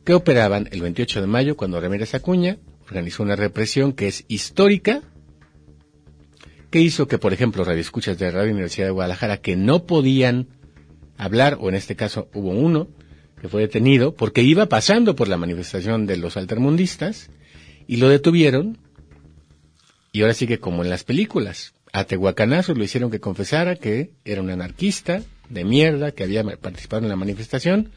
que 0.05 0.15
operaban 0.15 0.69
el 0.71 0.81
28 0.81 1.21
de 1.21 1.27
mayo 1.27 1.57
cuando 1.57 1.81
Ramírez 1.81 2.15
Acuña 2.15 2.59
organizó 2.85 3.23
una 3.23 3.35
represión 3.35 3.93
que 3.93 4.07
es 4.07 4.25
histórica 4.29 5.03
¿Qué 6.73 6.81
hizo 6.81 7.07
que, 7.07 7.19
por 7.19 7.35
ejemplo, 7.35 7.65
radioescuchas 7.65 8.19
de 8.19 8.31
Radio 8.31 8.51
Universidad 8.51 8.87
de 8.87 8.93
Guadalajara 8.93 9.43
que 9.43 9.57
no 9.57 9.85
podían 9.85 10.49
hablar, 11.19 11.59
o 11.61 11.69
en 11.69 11.75
este 11.75 11.97
caso 11.97 12.31
hubo 12.33 12.49
uno 12.49 12.89
que 13.39 13.49
fue 13.49 13.61
detenido 13.61 14.15
porque 14.15 14.41
iba 14.41 14.65
pasando 14.71 15.15
por 15.15 15.29
la 15.29 15.37
manifestación 15.37 16.07
de 16.07 16.17
los 16.17 16.39
altermundistas 16.39 17.29
y 17.87 17.99
lo 17.99 18.09
detuvieron 18.09 18.79
y 20.13 20.23
ahora 20.23 20.33
sigue 20.33 20.61
como 20.61 20.83
en 20.83 20.89
las 20.89 21.05
películas. 21.05 21.75
A 21.93 22.05
Tehuacanazo 22.05 22.73
lo 22.73 22.85
hicieron 22.85 23.11
que 23.11 23.21
confesara 23.21 23.77
que 23.77 24.15
era 24.25 24.41
un 24.41 24.49
anarquista 24.49 25.21
de 25.51 25.65
mierda 25.65 26.13
que 26.13 26.25
había 26.25 26.43
participado 26.43 27.03
en 27.03 27.11
la 27.11 27.17
manifestación. 27.17 27.91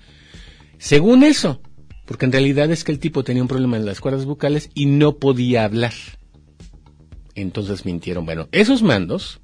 Según 0.80 1.24
eso, 1.24 1.62
porque 2.06 2.26
en 2.26 2.34
realidad 2.34 2.70
es 2.72 2.84
que 2.84 2.92
el 2.92 3.00
tipo 3.00 3.24
tenía 3.24 3.42
un 3.42 3.48
problema 3.48 3.78
en 3.78 3.86
las 3.86 4.02
cuerdas 4.02 4.26
bucales 4.26 4.70
y 4.74 4.88
no 4.88 5.16
podía 5.16 5.64
hablar 5.64 5.94
entonces 7.36 7.86
mintieron. 7.86 8.26
Bueno, 8.26 8.48
esos 8.52 8.82
mandos, 8.82 9.42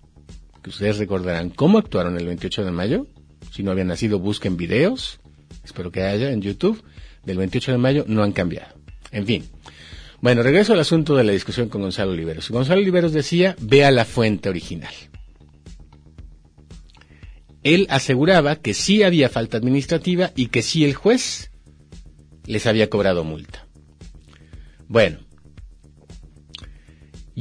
que 0.64 0.70
ustedes 0.70 0.98
recordarán 0.98 1.50
cómo 1.50 1.78
actuaron 1.78 2.18
el 2.18 2.26
28 2.26 2.66
de 2.66 2.72
mayo, 2.72 3.08
si 3.52 3.64
no 3.64 3.72
habían 3.72 3.88
nacido, 3.88 4.20
busquen 4.20 4.58
videos, 4.58 5.20
espero 5.64 5.92
que 5.92 6.04
haya 6.04 6.32
en 6.32 6.42
YouTube, 6.42 6.84
del 7.26 7.38
28 7.38 7.74
de 7.74 7.78
mayo, 7.78 8.06
no 8.08 8.24
han 8.24 8.32
cambiado. 8.32 8.74
En 9.12 9.26
fin. 9.26 9.46
Bueno, 10.22 10.44
regreso 10.44 10.74
al 10.74 10.80
asunto 10.80 11.16
de 11.16 11.24
la 11.24 11.32
discusión 11.32 11.68
con 11.68 11.82
Gonzalo 11.82 12.12
Oliveros. 12.12 12.50
Gonzalo 12.50 12.80
Oliveros 12.80 13.12
decía, 13.12 13.56
vea 13.60 13.92
la 13.92 14.06
fuente 14.06 14.50
original. 14.50 14.94
Él 17.64 17.88
aseguraba 17.90 18.56
que 18.56 18.74
sí 18.74 19.04
había 19.04 19.30
falta 19.30 19.58
administrativa 19.58 20.32
y 20.36 20.48
que 20.48 20.62
sí 20.62 20.86
el 20.86 20.96
juez 20.96 21.52
les 22.46 22.66
había 22.66 22.90
cobrado 22.90 23.24
multa. 23.24 23.68
Bueno, 24.88 25.20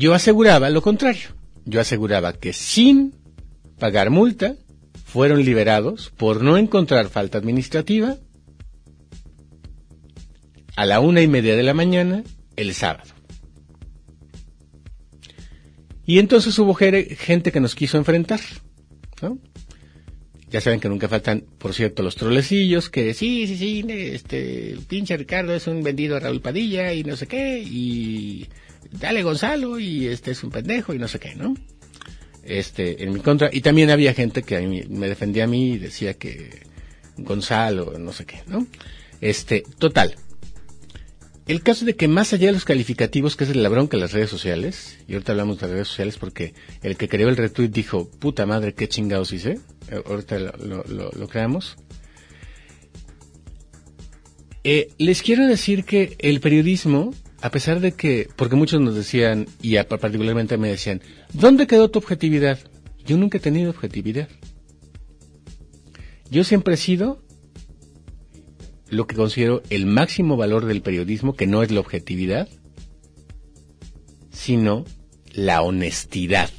yo 0.01 0.15
aseguraba 0.15 0.71
lo 0.71 0.81
contrario. 0.81 1.29
Yo 1.67 1.79
aseguraba 1.79 2.33
que 2.33 2.55
sin 2.55 3.15
pagar 3.79 4.09
multa 4.09 4.57
fueron 5.05 5.45
liberados 5.45 6.11
por 6.17 6.43
no 6.43 6.57
encontrar 6.57 7.11
falta 7.11 7.37
administrativa 7.37 8.17
a 10.75 10.87
la 10.87 11.01
una 11.01 11.21
y 11.21 11.29
media 11.29 11.55
de 11.55 11.63
la 11.63 11.75
mañana 11.75 12.25
el 12.57 12.73
sábado. 12.73 13.11
Y 16.07 16.19
entonces 16.19 16.59
hubo 16.59 16.73
gente 16.73 17.53
que 17.53 17.61
nos 17.61 17.75
quiso 17.75 17.99
enfrentar, 17.99 18.41
Ya 20.49 20.63
saben 20.63 20.81
que 20.81 20.89
nunca 20.89 21.09
faltan, 21.09 21.45
por 21.59 21.75
cierto, 21.75 22.03
los 22.03 22.17
trolecillos 22.17 22.89
que 22.89 23.13
sí, 23.13 23.47
sí, 23.47 23.57
sí, 23.59 23.85
este, 23.87 24.73
el 24.73 24.81
pinche 24.81 25.17
Ricardo 25.19 25.55
es 25.55 25.67
un 25.67 25.83
vendido 25.83 26.17
a 26.17 26.21
Raúl 26.21 26.41
Padilla 26.41 26.95
y 26.95 27.05
no 27.05 27.17
sé 27.17 27.27
qué, 27.27 27.59
y 27.61 28.49
dale 28.91 29.23
Gonzalo 29.23 29.79
y 29.79 30.07
este 30.07 30.31
es 30.33 30.43
un 30.43 30.51
pendejo 30.51 30.95
y 30.95 30.99
no 30.99 31.09
sé 31.09 31.19
qué, 31.19 31.35
¿no? 31.35 31.55
Este, 32.43 33.05
en 33.05 33.13
mi 33.13 33.21
contra. 33.21 33.51
Y 33.53 33.61
también 33.61 33.91
había 33.91 34.15
gente 34.15 34.43
que 34.43 34.87
me 34.89 35.09
defendía 35.09 35.45
a 35.45 35.47
mí 35.47 35.73
y 35.73 35.79
decía 35.79 36.15
que 36.15 36.63
Gonzalo, 37.17 37.99
no 37.99 38.13
sé 38.13 38.25
qué, 38.25 38.43
¿no? 38.47 38.67
Este, 39.21 39.63
total. 39.79 40.17
El 41.47 41.63
caso 41.63 41.85
de 41.85 41.97
que 41.97 42.07
más 42.07 42.33
allá 42.33 42.47
de 42.47 42.53
los 42.53 42.65
calificativos, 42.65 43.35
que 43.35 43.45
es 43.45 43.57
la 43.57 43.69
bronca 43.69 43.97
de 43.97 44.03
las 44.03 44.13
redes 44.13 44.31
sociales, 44.31 44.99
y 45.09 45.15
ahorita 45.15 45.33
hablamos 45.33 45.59
de 45.59 45.63
las 45.67 45.73
redes 45.73 45.89
sociales 45.89 46.17
porque 46.17 46.55
el 46.83 46.97
que 46.97 47.09
creó 47.09 47.29
el 47.29 47.37
retweet 47.37 47.71
dijo, 47.71 48.09
puta 48.09 48.47
madre, 48.47 48.73
qué 48.75 48.89
chingados 48.89 49.33
hice, 49.33 49.59
eh, 49.91 50.01
ahorita 50.07 50.39
lo, 50.39 50.85
lo, 50.85 51.29
creamos. 51.29 51.77
Eh, 54.63 54.93
les 54.99 55.23
quiero 55.23 55.47
decir 55.47 55.85
que 55.85 56.15
el 56.21 56.39
periodismo 56.39 57.13
a 57.43 57.51
pesar 57.51 57.81
de 57.81 57.93
que, 57.93 58.29
porque 58.37 58.57
muchos 58.57 58.81
nos 58.81 58.95
decían, 58.95 59.47
y 59.63 59.77
particularmente 59.77 60.59
me 60.59 60.69
decían, 60.69 61.01
¿dónde 61.33 61.67
quedó 61.67 61.91
tu 61.91 61.99
objetividad? 61.99 62.59
Yo 63.07 63.17
nunca 63.17 63.39
he 63.39 63.41
tenido 63.41 63.71
objetividad. 63.71 64.29
Yo 66.31 66.45
siempre 66.45 66.75
he 66.75 66.77
sido 66.77 67.23
lo 68.89 69.07
que 69.07 69.17
considero 69.17 69.63
el 69.71 69.87
máximo 69.87 70.37
valor 70.37 70.67
del 70.67 70.83
periodismo, 70.83 71.35
que 71.35 71.47
no 71.47 71.63
es 71.63 71.71
la 71.71 71.81
objetividad, 71.81 72.49
sino 74.31 74.85
la 75.33 75.63
honestidad. 75.63 76.51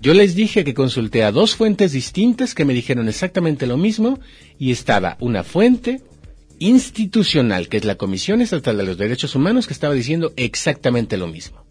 Yo 0.00 0.14
les 0.14 0.34
dije 0.34 0.64
que 0.64 0.74
consulté 0.74 1.22
a 1.22 1.30
dos 1.30 1.54
fuentes 1.54 1.92
distintas 1.92 2.54
que 2.54 2.64
me 2.64 2.74
dijeron 2.74 3.08
exactamente 3.08 3.66
lo 3.66 3.76
mismo 3.76 4.18
y 4.58 4.72
estaba 4.72 5.16
una 5.20 5.44
fuente 5.44 6.02
institucional, 6.68 7.68
que 7.68 7.76
es 7.76 7.84
la 7.84 7.96
Comisión 7.96 8.40
Estatal 8.40 8.76
de 8.76 8.84
los 8.84 8.96
Derechos 8.96 9.34
Humanos, 9.34 9.66
que 9.66 9.72
estaba 9.72 9.94
diciendo 9.94 10.32
exactamente 10.36 11.16
lo 11.16 11.26
mismo. 11.26 11.66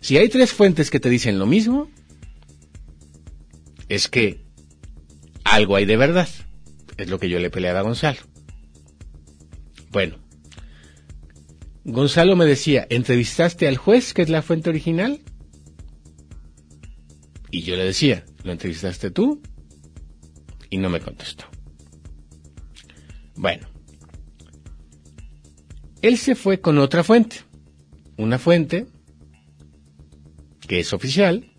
Si 0.00 0.18
hay 0.18 0.28
tres 0.28 0.52
fuentes 0.52 0.90
que 0.90 1.00
te 1.00 1.08
dicen 1.08 1.38
lo 1.38 1.46
mismo, 1.46 1.88
es 3.88 4.08
que 4.08 4.44
algo 5.44 5.76
hay 5.76 5.84
de 5.84 5.96
verdad. 5.96 6.28
Es 6.96 7.08
lo 7.08 7.20
que 7.20 7.28
yo 7.28 7.38
le 7.38 7.50
peleaba 7.50 7.80
a 7.80 7.82
Gonzalo. 7.82 8.18
Bueno, 9.90 10.16
Gonzalo 11.84 12.34
me 12.34 12.46
decía, 12.46 12.86
¿entrevistaste 12.90 13.68
al 13.68 13.76
juez, 13.76 14.12
que 14.12 14.22
es 14.22 14.28
la 14.28 14.42
fuente 14.42 14.70
original? 14.70 15.20
Y 17.52 17.62
yo 17.62 17.76
le 17.76 17.84
decía, 17.84 18.24
¿lo 18.42 18.50
entrevistaste 18.50 19.12
tú? 19.12 19.40
Y 20.68 20.78
no 20.78 20.90
me 20.90 21.00
contestó. 21.00 21.44
Bueno, 23.36 23.68
él 26.02 26.18
se 26.18 26.34
fue 26.34 26.60
con 26.60 26.78
otra 26.78 27.04
fuente, 27.04 27.36
una 28.16 28.38
fuente 28.38 28.86
que 30.66 30.80
es 30.80 30.92
oficial, 30.92 31.52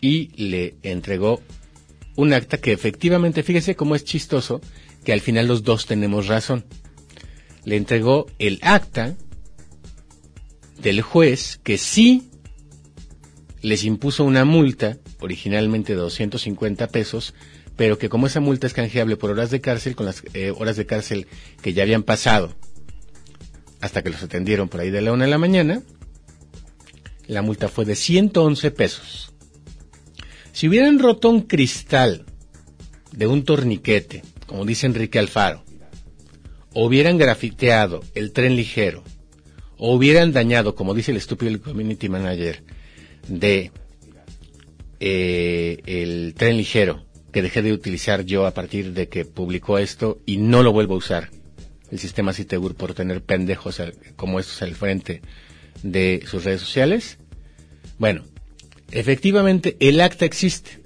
y 0.00 0.28
le 0.36 0.76
entregó 0.82 1.42
un 2.16 2.32
acta 2.32 2.58
que 2.58 2.72
efectivamente, 2.72 3.42
fíjese 3.42 3.76
cómo 3.76 3.94
es 3.94 4.04
chistoso, 4.04 4.60
que 5.04 5.12
al 5.12 5.20
final 5.20 5.46
los 5.46 5.62
dos 5.62 5.86
tenemos 5.86 6.26
razón. 6.26 6.64
Le 7.64 7.76
entregó 7.76 8.26
el 8.38 8.58
acta 8.62 9.16
del 10.80 11.02
juez 11.02 11.60
que 11.62 11.78
sí 11.78 12.28
les 13.62 13.84
impuso 13.84 14.24
una 14.24 14.44
multa, 14.44 14.98
originalmente 15.20 15.94
de 15.94 16.00
250 16.00 16.88
pesos, 16.88 17.34
pero 17.78 17.96
que 17.96 18.08
como 18.08 18.26
esa 18.26 18.40
multa 18.40 18.66
es 18.66 18.74
canjeable 18.74 19.16
por 19.16 19.30
horas 19.30 19.52
de 19.52 19.60
cárcel, 19.60 19.94
con 19.94 20.04
las 20.04 20.24
eh, 20.34 20.50
horas 20.50 20.76
de 20.76 20.84
cárcel 20.84 21.28
que 21.62 21.72
ya 21.72 21.84
habían 21.84 22.02
pasado 22.02 22.56
hasta 23.80 24.02
que 24.02 24.10
los 24.10 24.20
atendieron 24.20 24.68
por 24.68 24.80
ahí 24.80 24.90
de 24.90 25.00
la 25.00 25.12
una 25.12 25.26
de 25.26 25.30
la 25.30 25.38
mañana, 25.38 25.80
la 27.28 27.40
multa 27.40 27.68
fue 27.68 27.84
de 27.84 27.94
111 27.94 28.72
pesos. 28.72 29.32
Si 30.50 30.66
hubieran 30.66 30.98
roto 30.98 31.30
un 31.30 31.42
cristal 31.42 32.26
de 33.12 33.28
un 33.28 33.44
torniquete, 33.44 34.24
como 34.48 34.64
dice 34.64 34.86
Enrique 34.86 35.20
Alfaro, 35.20 35.62
o 36.74 36.84
hubieran 36.84 37.16
grafiteado 37.16 38.02
el 38.16 38.32
tren 38.32 38.56
ligero, 38.56 39.04
o 39.76 39.94
hubieran 39.94 40.32
dañado, 40.32 40.74
como 40.74 40.94
dice 40.94 41.12
el 41.12 41.16
estúpido 41.16 41.62
community 41.62 42.08
manager, 42.08 42.64
de 43.28 43.70
eh, 44.98 45.78
el 45.86 46.34
tren 46.36 46.56
ligero 46.56 47.06
que 47.38 47.42
dejé 47.42 47.62
de 47.62 47.72
utilizar 47.72 48.24
yo 48.24 48.46
a 48.48 48.50
partir 48.52 48.94
de 48.94 49.08
que 49.08 49.24
publicó 49.24 49.78
esto 49.78 50.18
y 50.26 50.38
no 50.38 50.64
lo 50.64 50.72
vuelvo 50.72 50.94
a 50.94 50.98
usar 50.98 51.30
el 51.88 52.00
sistema 52.00 52.32
Citegur 52.32 52.74
por 52.74 52.94
tener 52.94 53.22
pendejos 53.22 53.80
como 54.16 54.40
estos 54.40 54.60
al 54.62 54.74
frente 54.74 55.22
de 55.84 56.24
sus 56.26 56.42
redes 56.42 56.62
sociales. 56.62 57.18
Bueno, 57.96 58.24
efectivamente 58.90 59.76
el 59.78 60.00
acta 60.00 60.24
existe. 60.24 60.82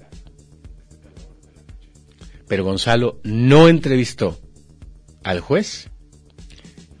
Pero 2.47 2.65
Gonzalo 2.65 3.19
no 3.23 3.67
entrevistó 3.67 4.39
al 5.23 5.39
juez 5.39 5.89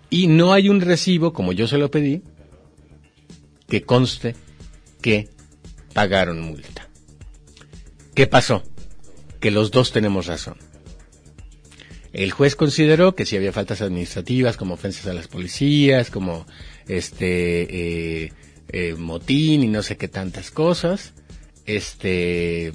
y 0.09 0.25
no 0.25 0.51
hay 0.53 0.67
un 0.67 0.81
recibo, 0.81 1.31
como 1.31 1.53
yo 1.53 1.67
se 1.67 1.77
lo 1.77 1.91
pedí, 1.91 2.23
que 3.67 3.83
conste 3.83 4.35
que 4.99 5.29
pagaron 5.93 6.41
multa. 6.41 6.89
¿Qué 8.15 8.25
pasó? 8.25 8.63
Que 9.43 9.51
los 9.51 9.71
dos 9.71 9.91
tenemos 9.91 10.27
razón. 10.27 10.55
El 12.13 12.31
juez 12.31 12.55
consideró 12.55 13.13
que 13.13 13.25
si 13.25 13.35
había 13.35 13.51
faltas 13.51 13.81
administrativas, 13.81 14.55
como 14.55 14.75
ofensas 14.75 15.05
a 15.07 15.13
las 15.13 15.27
policías, 15.27 16.09
como 16.09 16.47
este 16.87 18.23
eh, 18.23 18.33
eh, 18.69 18.95
motín 18.95 19.61
y 19.61 19.67
no 19.67 19.83
sé 19.83 19.97
qué 19.97 20.07
tantas 20.07 20.49
cosas, 20.49 21.13
este, 21.65 22.71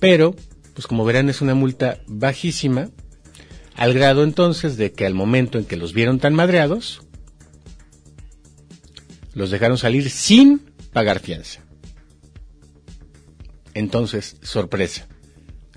pero, 0.00 0.34
pues 0.74 0.88
como 0.88 1.04
verán 1.04 1.28
es 1.28 1.40
una 1.40 1.54
multa 1.54 2.00
bajísima, 2.08 2.90
al 3.76 3.94
grado 3.94 4.24
entonces 4.24 4.76
de 4.76 4.90
que 4.90 5.06
al 5.06 5.14
momento 5.14 5.56
en 5.58 5.66
que 5.66 5.76
los 5.76 5.92
vieron 5.92 6.18
tan 6.18 6.34
madreados, 6.34 7.02
los 9.34 9.52
dejaron 9.52 9.78
salir 9.78 10.10
sin 10.10 10.72
pagar 10.92 11.20
fianza. 11.20 11.60
Entonces, 13.74 14.36
sorpresa. 14.42 15.06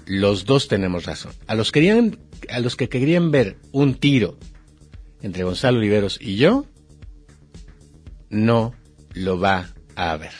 Los 0.05 0.45
dos 0.45 0.67
tenemos 0.67 1.05
razón. 1.05 1.33
A 1.47 1.55
los, 1.55 1.71
querían, 1.71 2.17
a 2.49 2.59
los 2.59 2.75
que 2.75 2.89
querían 2.89 3.31
ver 3.31 3.57
un 3.71 3.95
tiro 3.95 4.37
entre 5.21 5.43
Gonzalo 5.43 5.77
Oliveros 5.77 6.17
y 6.19 6.37
yo, 6.37 6.65
no 8.29 8.73
lo 9.13 9.39
va 9.39 9.73
a 9.95 10.11
haber. 10.11 10.33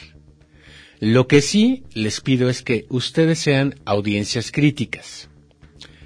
Lo 0.99 1.27
que 1.27 1.41
sí 1.41 1.83
les 1.93 2.21
pido 2.21 2.49
es 2.49 2.61
que 2.61 2.85
ustedes 2.89 3.39
sean 3.39 3.75
audiencias 3.85 4.51
críticas. 4.51 5.29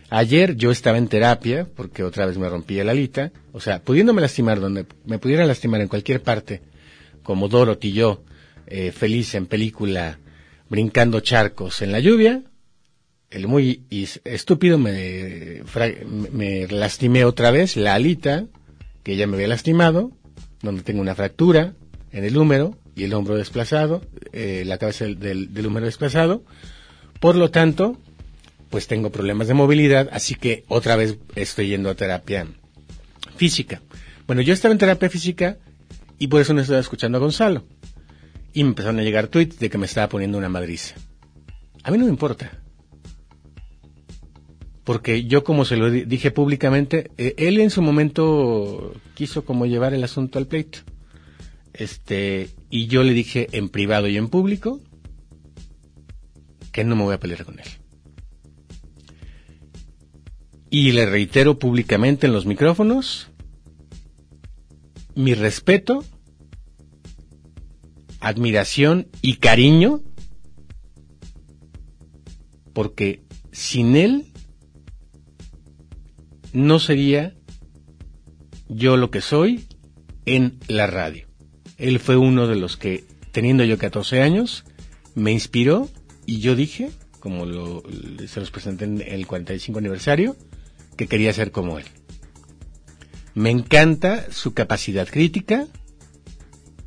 Ayer 0.09 0.55
yo 0.55 0.71
estaba 0.71 0.97
en 0.97 1.07
terapia, 1.07 1.67
porque 1.75 2.03
otra 2.03 2.25
vez 2.25 2.37
me 2.37 2.47
rompí 2.47 2.79
el 2.79 2.89
alita, 2.89 3.31
o 3.51 3.59
sea, 3.59 3.81
pudiéndome 3.81 4.21
lastimar 4.21 4.59
donde 4.59 4.85
me 5.05 5.19
pudiera 5.19 5.45
lastimar 5.45 5.81
en 5.81 5.87
cualquier 5.87 6.21
parte, 6.21 6.61
como 7.23 7.49
Dorothy 7.49 7.89
y 7.89 7.93
yo, 7.93 8.23
eh, 8.67 8.91
feliz 8.91 9.35
en 9.35 9.47
película 9.47 10.19
brincando 10.69 11.19
charcos 11.19 11.81
en 11.81 11.91
la 11.91 11.99
lluvia. 11.99 12.43
El 13.35 13.49
muy 13.49 13.83
estúpido 14.23 14.77
me, 14.77 15.61
me 16.31 16.67
lastimé 16.69 17.25
otra 17.25 17.51
vez 17.51 17.75
la 17.75 17.93
alita 17.93 18.45
que 19.03 19.17
ya 19.17 19.27
me 19.27 19.35
había 19.35 19.49
lastimado, 19.49 20.13
donde 20.61 20.83
tengo 20.83 21.01
una 21.01 21.15
fractura 21.15 21.73
en 22.13 22.23
el 22.23 22.37
húmero 22.37 22.77
y 22.95 23.03
el 23.03 23.13
hombro 23.13 23.35
desplazado, 23.35 24.01
eh, 24.31 24.63
la 24.65 24.77
cabeza 24.77 25.03
del, 25.03 25.53
del 25.53 25.67
húmero 25.67 25.85
desplazado. 25.85 26.45
Por 27.19 27.35
lo 27.35 27.51
tanto, 27.51 27.97
pues 28.69 28.87
tengo 28.87 29.11
problemas 29.11 29.49
de 29.49 29.53
movilidad, 29.53 30.07
así 30.13 30.35
que 30.35 30.63
otra 30.69 30.95
vez 30.95 31.17
estoy 31.35 31.67
yendo 31.67 31.89
a 31.89 31.95
terapia 31.95 32.47
física. 33.35 33.81
Bueno, 34.27 34.43
yo 34.43 34.53
estaba 34.53 34.71
en 34.71 34.77
terapia 34.77 35.09
física 35.09 35.57
y 36.17 36.27
por 36.27 36.39
eso 36.39 36.53
no 36.53 36.61
estaba 36.61 36.79
escuchando 36.79 37.17
a 37.17 37.21
Gonzalo. 37.21 37.65
Y 38.53 38.63
me 38.63 38.69
empezaron 38.69 38.97
a 39.01 39.03
llegar 39.03 39.27
tweets 39.27 39.59
de 39.59 39.69
que 39.69 39.77
me 39.77 39.87
estaba 39.87 40.07
poniendo 40.07 40.37
una 40.37 40.47
madriza. 40.47 40.95
A 41.83 41.91
mí 41.91 41.97
no 41.97 42.05
me 42.05 42.11
importa. 42.11 42.61
Porque 44.85 45.25
yo 45.25 45.43
como 45.43 45.65
se 45.65 45.75
lo 45.75 45.91
dije 45.91 46.31
públicamente, 46.31 47.11
eh, 47.17 47.33
él 47.37 47.59
en 47.59 47.69
su 47.69 47.81
momento 47.81 48.93
quiso 49.15 49.43
como 49.43 49.65
llevar 49.65 49.93
el 49.93 50.03
asunto 50.03 50.39
al 50.39 50.47
pleito. 50.47 50.79
Este, 51.73 52.49
y 52.69 52.87
yo 52.87 53.03
le 53.03 53.13
dije 53.13 53.49
en 53.51 53.67
privado 53.67 54.07
y 54.07 54.15
en 54.15 54.29
público 54.29 54.79
que 56.71 56.85
no 56.85 56.95
me 56.95 57.03
voy 57.03 57.15
a 57.15 57.19
pelear 57.19 57.43
con 57.43 57.59
él. 57.59 57.67
Y 60.69 60.93
le 60.93 61.05
reitero 61.05 61.59
públicamente 61.59 62.27
en 62.27 62.33
los 62.33 62.45
micrófonos 62.45 63.29
mi 65.15 65.33
respeto 65.33 66.05
admiración 68.25 69.07
y 69.21 69.35
cariño, 69.35 70.01
porque 72.73 73.23
sin 73.51 73.95
él 73.95 74.25
no 76.55 76.79
sería 76.79 77.35
yo 78.67 78.97
lo 78.97 79.11
que 79.11 79.21
soy 79.21 79.65
en 80.25 80.59
la 80.67 80.87
radio. 80.87 81.27
Él 81.77 81.99
fue 81.99 82.17
uno 82.17 82.47
de 82.47 82.55
los 82.55 82.77
que, 82.77 83.03
teniendo 83.31 83.63
yo 83.63 83.77
14 83.77 84.21
años, 84.21 84.65
me 85.13 85.31
inspiró 85.31 85.89
y 86.25 86.39
yo 86.39 86.55
dije, 86.55 86.89
como 87.19 87.45
lo, 87.45 87.83
se 88.27 88.39
los 88.39 88.49
presenté 88.49 88.85
en 88.85 89.01
el 89.01 89.27
45 89.27 89.77
aniversario, 89.77 90.35
que 90.95 91.07
quería 91.07 91.33
ser 91.33 91.51
como 91.51 91.77
él. 91.77 91.85
Me 93.33 93.51
encanta 93.51 94.31
su 94.31 94.53
capacidad 94.53 95.07
crítica, 95.07 95.67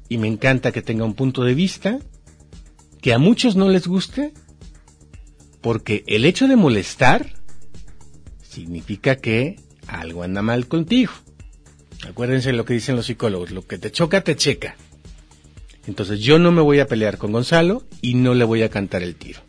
y 0.09 0.19
me 0.19 0.29
encanta 0.29 0.73
que 0.73 0.83
tenga 0.83 1.05
un 1.05 1.15
punto 1.15 1.45
de 1.45 1.55
vista 1.55 1.99
que 3.01 3.13
a 3.13 3.19
muchos 3.19 3.57
no 3.57 3.69
les 3.69 3.87
guste, 3.87 4.33
porque 5.61 6.03
el 6.07 6.25
hecho 6.25 6.49
de 6.49 6.57
molestar 6.57 7.38
significa 8.59 9.17
que 9.17 9.57
algo 9.87 10.25
anda 10.25 10.43
mal 10.43 10.67
contigo. 10.67 11.13
Acuérdense 12.09 12.53
lo 12.53 12.65
que 12.65 12.75
dicen 12.75 12.97
los 12.97 13.07
psicólogos, 13.07 13.53
lo 13.53 13.67
que 13.67 13.79
te 13.79 13.93
choca, 13.93 14.23
te 14.23 14.35
checa. 14.35 14.77
Entonces 15.87 16.21
yo 16.21 16.39
no 16.39 16.51
me 16.51 16.61
voy 16.61 16.81
a 16.81 16.87
pelear 16.87 17.19
con 17.19 17.33
Gonzalo 17.33 17.85
y 18.03 18.15
no 18.15 18.35
le 18.35 18.45
voy 18.45 18.63
a 18.63 18.69
cantar 18.69 19.03
el 19.03 19.15
tiro. 19.15 19.41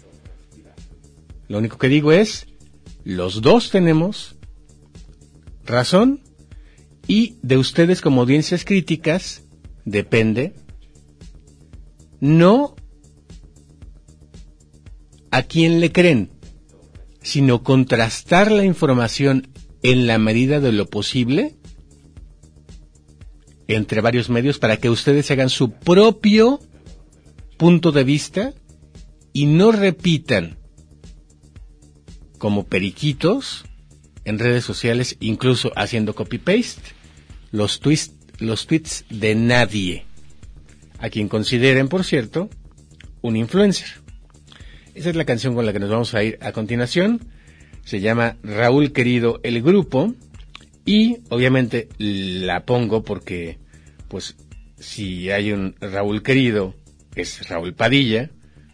Lo 1.48 1.58
único 1.58 1.78
que 1.78 1.88
digo 1.88 2.12
es, 2.12 2.48
los 3.04 3.42
dos 3.42 3.72
tenemos 3.72 4.36
razón 5.66 6.22
y 7.08 7.38
de 7.42 7.58
ustedes 7.58 8.02
como 8.02 8.22
audiencias 8.22 8.64
críticas 8.64 9.44
depende 9.86 10.54
no 12.20 12.76
a 15.32 15.42
quién 15.44 15.80
le 15.80 15.92
creen, 15.92 16.30
sino 17.30 17.64
contrastar 17.64 18.52
la 18.52 18.66
información 18.66 19.48
en 19.84 20.08
la 20.08 20.18
medida 20.18 20.60
de 20.60 20.72
lo 20.72 20.88
posible 20.88 21.56
entre 23.68 24.02
varios 24.02 24.30
medios 24.30 24.58
para 24.58 24.78
que 24.78 24.90
ustedes 24.90 25.30
hagan 25.30 25.50
su 25.50 25.72
propio 25.72 26.60
punto 27.58 27.92
de 27.92 28.04
vista 28.04 28.54
y 29.32 29.46
no 29.46 29.72
repitan 29.72 30.58
como 32.40 32.66
periquitos 32.66 33.66
en 34.26 34.40
redes 34.40 34.64
sociales, 34.64 35.18
incluso 35.20 35.72
haciendo 35.76 36.16
copy-paste, 36.16 36.82
los, 37.52 37.80
tweets, 37.80 38.14
los 38.40 38.66
tweets 38.66 39.06
de 39.10 39.36
nadie, 39.36 40.06
a 40.98 41.10
quien 41.10 41.28
consideren, 41.28 41.90
por 41.90 42.04
cierto, 42.04 42.50
un 43.22 43.36
influencer. 43.36 44.02
Esa 45.00 45.12
es 45.12 45.16
la 45.16 45.24
canción 45.24 45.56
con 45.56 45.66
la 45.66 45.72
que 45.72 45.80
nos 45.80 45.90
vamos 45.90 46.14
a 46.14 46.22
ir 46.26 46.38
a 46.42 46.52
continuación. 46.52 47.22
Se 47.86 48.02
llama 48.02 48.36
Raúl 48.44 48.92
Querido 48.92 49.40
el 49.44 49.62
grupo 49.62 50.14
y 50.84 51.20
obviamente 51.30 51.88
la 51.98 52.66
pongo 52.66 53.02
porque 53.02 53.60
pues 54.10 54.36
si 54.78 55.32
hay 55.32 55.54
un 55.54 55.74
Raúl 55.80 56.22
Querido 56.22 56.76
es 57.16 57.48
Raúl 57.48 57.74
Padilla, 57.74 58.30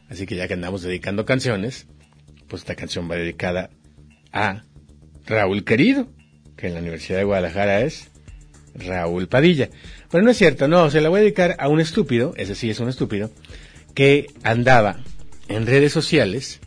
así 0.09 0.25
que 0.25 0.35
ya 0.35 0.47
que 0.47 0.55
andamos 0.55 0.81
dedicando 0.81 1.25
canciones, 1.25 1.85
pues 2.47 2.63
esta 2.63 2.73
canción 2.73 3.07
va 3.07 3.17
dedicada 3.17 3.69
a 4.31 4.63
Raúl 5.27 5.63
Querido, 5.63 6.07
que 6.57 6.69
en 6.69 6.73
la 6.73 6.79
Universidad 6.79 7.19
de 7.19 7.25
Guadalajara 7.25 7.81
es 7.81 8.09
Raúl 8.73 9.27
Padilla. 9.27 9.69
Pero 10.09 10.23
no 10.23 10.31
es 10.31 10.37
cierto, 10.37 10.67
no, 10.67 10.89
se 10.89 11.01
la 11.01 11.09
voy 11.09 11.19
a 11.19 11.21
dedicar 11.21 11.55
a 11.59 11.67
un 11.67 11.79
estúpido, 11.79 12.33
ese 12.35 12.55
sí 12.55 12.71
es 12.71 12.79
un 12.79 12.89
estúpido, 12.89 13.29
que 13.93 14.25
andaba 14.41 15.03
en 15.47 15.65
redes 15.65 15.93
sociales 15.93 16.59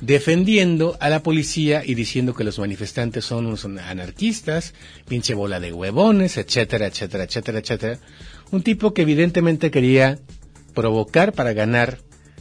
defendiendo 0.00 0.96
a 1.00 1.08
la 1.08 1.22
policía 1.22 1.82
y 1.84 1.94
diciendo 1.94 2.34
que 2.34 2.44
los 2.44 2.58
manifestantes 2.58 3.24
son 3.24 3.46
unos 3.46 3.64
anarquistas, 3.64 4.74
pinche 5.08 5.34
bola 5.34 5.58
de 5.60 5.72
huevones, 5.72 6.36
etcétera, 6.36 6.86
etcétera, 6.86 7.24
etcétera, 7.24 7.58
etcétera. 7.60 7.98
Un 8.50 8.62
tipo 8.62 8.92
que 8.92 9.02
evidentemente 9.02 9.70
quería 9.70 10.18
provocar 10.74 11.32
para 11.32 11.54
ganar 11.54 11.98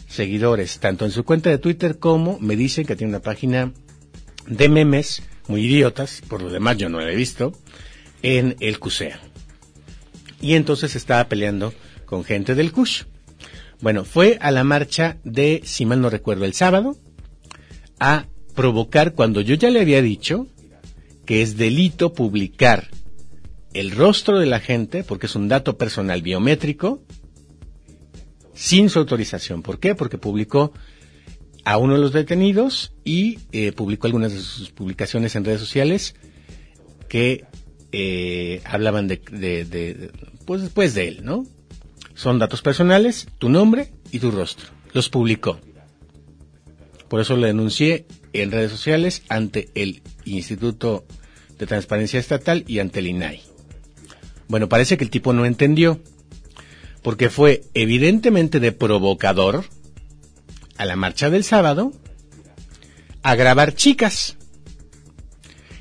seguidores, 0.09 0.79
tanto 0.79 1.05
en 1.05 1.11
su 1.11 1.23
cuenta 1.23 1.49
de 1.49 1.57
Twitter 1.57 1.97
como 1.97 2.37
me 2.39 2.55
dicen 2.55 2.85
que 2.85 2.95
tiene 2.95 3.11
una 3.11 3.21
página 3.21 3.71
de 4.47 4.69
memes 4.69 5.23
muy 5.47 5.65
idiotas, 5.65 6.21
por 6.27 6.41
lo 6.41 6.49
demás 6.49 6.77
yo 6.77 6.89
no 6.89 6.99
la 6.99 7.11
he 7.11 7.15
visto, 7.15 7.53
en 8.21 8.55
el 8.59 8.79
CUSEA. 8.79 9.19
Y 10.41 10.55
entonces 10.55 10.95
estaba 10.95 11.27
peleando 11.27 11.73
con 12.05 12.23
gente 12.23 12.53
del 12.55 12.71
CUSH. 12.71 13.05
Bueno, 13.81 14.05
fue 14.05 14.37
a 14.41 14.51
la 14.51 14.63
marcha 14.63 15.17
de, 15.23 15.61
si 15.63 15.85
mal 15.85 16.01
no 16.01 16.09
recuerdo, 16.09 16.45
el 16.45 16.53
sábado, 16.53 16.97
a 17.99 18.27
provocar 18.55 19.13
cuando 19.13 19.41
yo 19.41 19.55
ya 19.55 19.69
le 19.69 19.81
había 19.81 20.01
dicho 20.01 20.47
que 21.25 21.41
es 21.41 21.57
delito 21.57 22.13
publicar 22.13 22.89
el 23.73 23.91
rostro 23.91 24.39
de 24.39 24.45
la 24.45 24.59
gente, 24.59 25.03
porque 25.03 25.25
es 25.25 25.35
un 25.35 25.49
dato 25.49 25.77
personal 25.77 26.21
biométrico, 26.21 27.03
sin 28.53 28.89
su 28.89 28.99
autorización. 28.99 29.61
¿Por 29.61 29.79
qué? 29.79 29.95
Porque 29.95 30.17
publicó 30.17 30.71
a 31.65 31.77
uno 31.77 31.95
de 31.95 31.99
los 31.99 32.13
detenidos 32.13 32.93
y 33.03 33.39
eh, 33.51 33.71
publicó 33.73 34.07
algunas 34.07 34.33
de 34.33 34.39
sus 34.39 34.71
publicaciones 34.71 35.35
en 35.35 35.43
redes 35.43 35.59
sociales 35.59 36.15
que 37.09 37.43
eh, 37.91 38.61
hablaban 38.65 39.07
de, 39.07 40.11
pues 40.45 40.61
después 40.61 40.93
de 40.93 41.07
él, 41.07 41.25
¿no? 41.25 41.45
Son 42.15 42.39
datos 42.39 42.61
personales, 42.61 43.27
tu 43.37 43.49
nombre 43.49 43.91
y 44.11 44.19
tu 44.19 44.31
rostro. 44.31 44.67
Los 44.93 45.09
publicó. 45.09 45.59
Por 47.09 47.21
eso 47.21 47.35
lo 47.35 47.45
denuncié 47.45 48.07
en 48.33 48.51
redes 48.51 48.71
sociales 48.71 49.21
ante 49.29 49.69
el 49.75 50.01
Instituto 50.23 51.05
de 51.59 51.67
Transparencia 51.67 52.19
Estatal 52.19 52.63
y 52.67 52.79
ante 52.79 52.99
el 52.99 53.07
INAI. 53.07 53.41
Bueno, 54.47 54.69
parece 54.69 54.97
que 54.97 55.03
el 55.03 55.09
tipo 55.09 55.33
no 55.33 55.45
entendió, 55.45 55.99
porque 57.01 57.29
fue 57.29 57.63
evidentemente 57.73 58.59
de 58.59 58.71
provocador 58.71 59.65
a 60.77 60.85
la 60.85 60.95
marcha 60.95 61.29
del 61.29 61.43
sábado 61.43 61.93
a 63.23 63.35
grabar 63.35 63.75
chicas. 63.75 64.37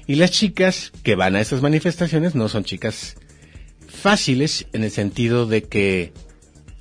Y 0.06 0.16
las 0.16 0.32
chicas 0.32 0.92
que 1.02 1.14
van 1.14 1.36
a 1.36 1.40
esas 1.40 1.62
manifestaciones 1.62 2.34
no 2.34 2.48
son 2.48 2.64
chicas 2.64 3.16
fáciles 3.86 4.66
en 4.72 4.84
el 4.84 4.90
sentido 4.90 5.46
de 5.46 5.62
que 5.62 6.12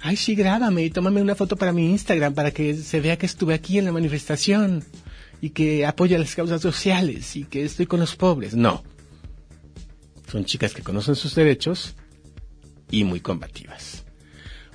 ay, 0.03 0.17
sí, 0.17 0.35
grábame 0.35 0.83
y 0.83 0.89
tómame 0.89 1.21
una 1.21 1.33
foto 1.33 1.55
para 1.55 1.71
mi 1.71 1.89
Instagram 1.89 2.33
para 2.33 2.51
que 2.51 2.75
se 2.75 2.99
vea 2.99 3.17
que 3.17 3.25
estuve 3.25 3.53
aquí 3.53 3.79
en 3.79 3.85
la 3.85 3.93
manifestación 3.93 4.83
y 5.41 5.51
que 5.51 5.85
apoya 5.85 6.19
las 6.19 6.35
causas 6.35 6.61
sociales 6.61 7.35
y 7.37 7.45
que 7.45 7.63
estoy 7.63 7.85
con 7.85 8.01
los 8.01 8.15
pobres. 8.15 8.53
No. 8.53 8.83
Son 10.29 10.43
chicas 10.45 10.73
que 10.73 10.83
conocen 10.83 11.15
sus 11.15 11.35
derechos 11.35 11.95
y 12.91 13.05
muy 13.05 13.21
combativas. 13.21 14.03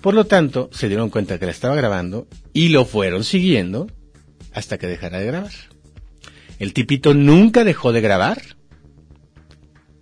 Por 0.01 0.15
lo 0.15 0.25
tanto, 0.25 0.71
se 0.73 0.89
dieron 0.89 1.11
cuenta 1.11 1.39
que 1.39 1.47
la 1.47 1.53
estaba 1.53 1.77
grabando 1.77 2.27
y 2.55 2.71
lo 2.71 2.87
fueron 2.87 3.23
siguiendo 3.23 3.87
hasta 4.55 4.79
que 4.79 4.87
dejara 4.87 5.19
de 5.19 5.27
grabar. 5.27 5.53
El 6.59 6.73
tipito 6.73 7.13
nunca 7.13 7.65
dejó 7.65 7.93
de 7.93 8.01
grabar. 8.01 8.41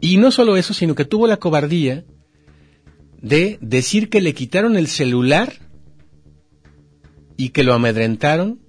Y 0.00 0.18
no 0.18 0.30
solo 0.30 0.56
eso, 0.56 0.72
sino 0.72 0.94
que 0.94 1.04
tuvo 1.04 1.26
la 1.26 1.38
cobardía 1.38 2.04
de 3.20 3.58
decir 3.60 4.08
que 4.08 4.20
le 4.20 4.34
quitaron 4.34 4.76
el 4.76 4.88
celular 4.88 5.54
y 7.36 7.50
que 7.50 7.64
lo 7.64 7.74
amedrentaron 7.74 8.60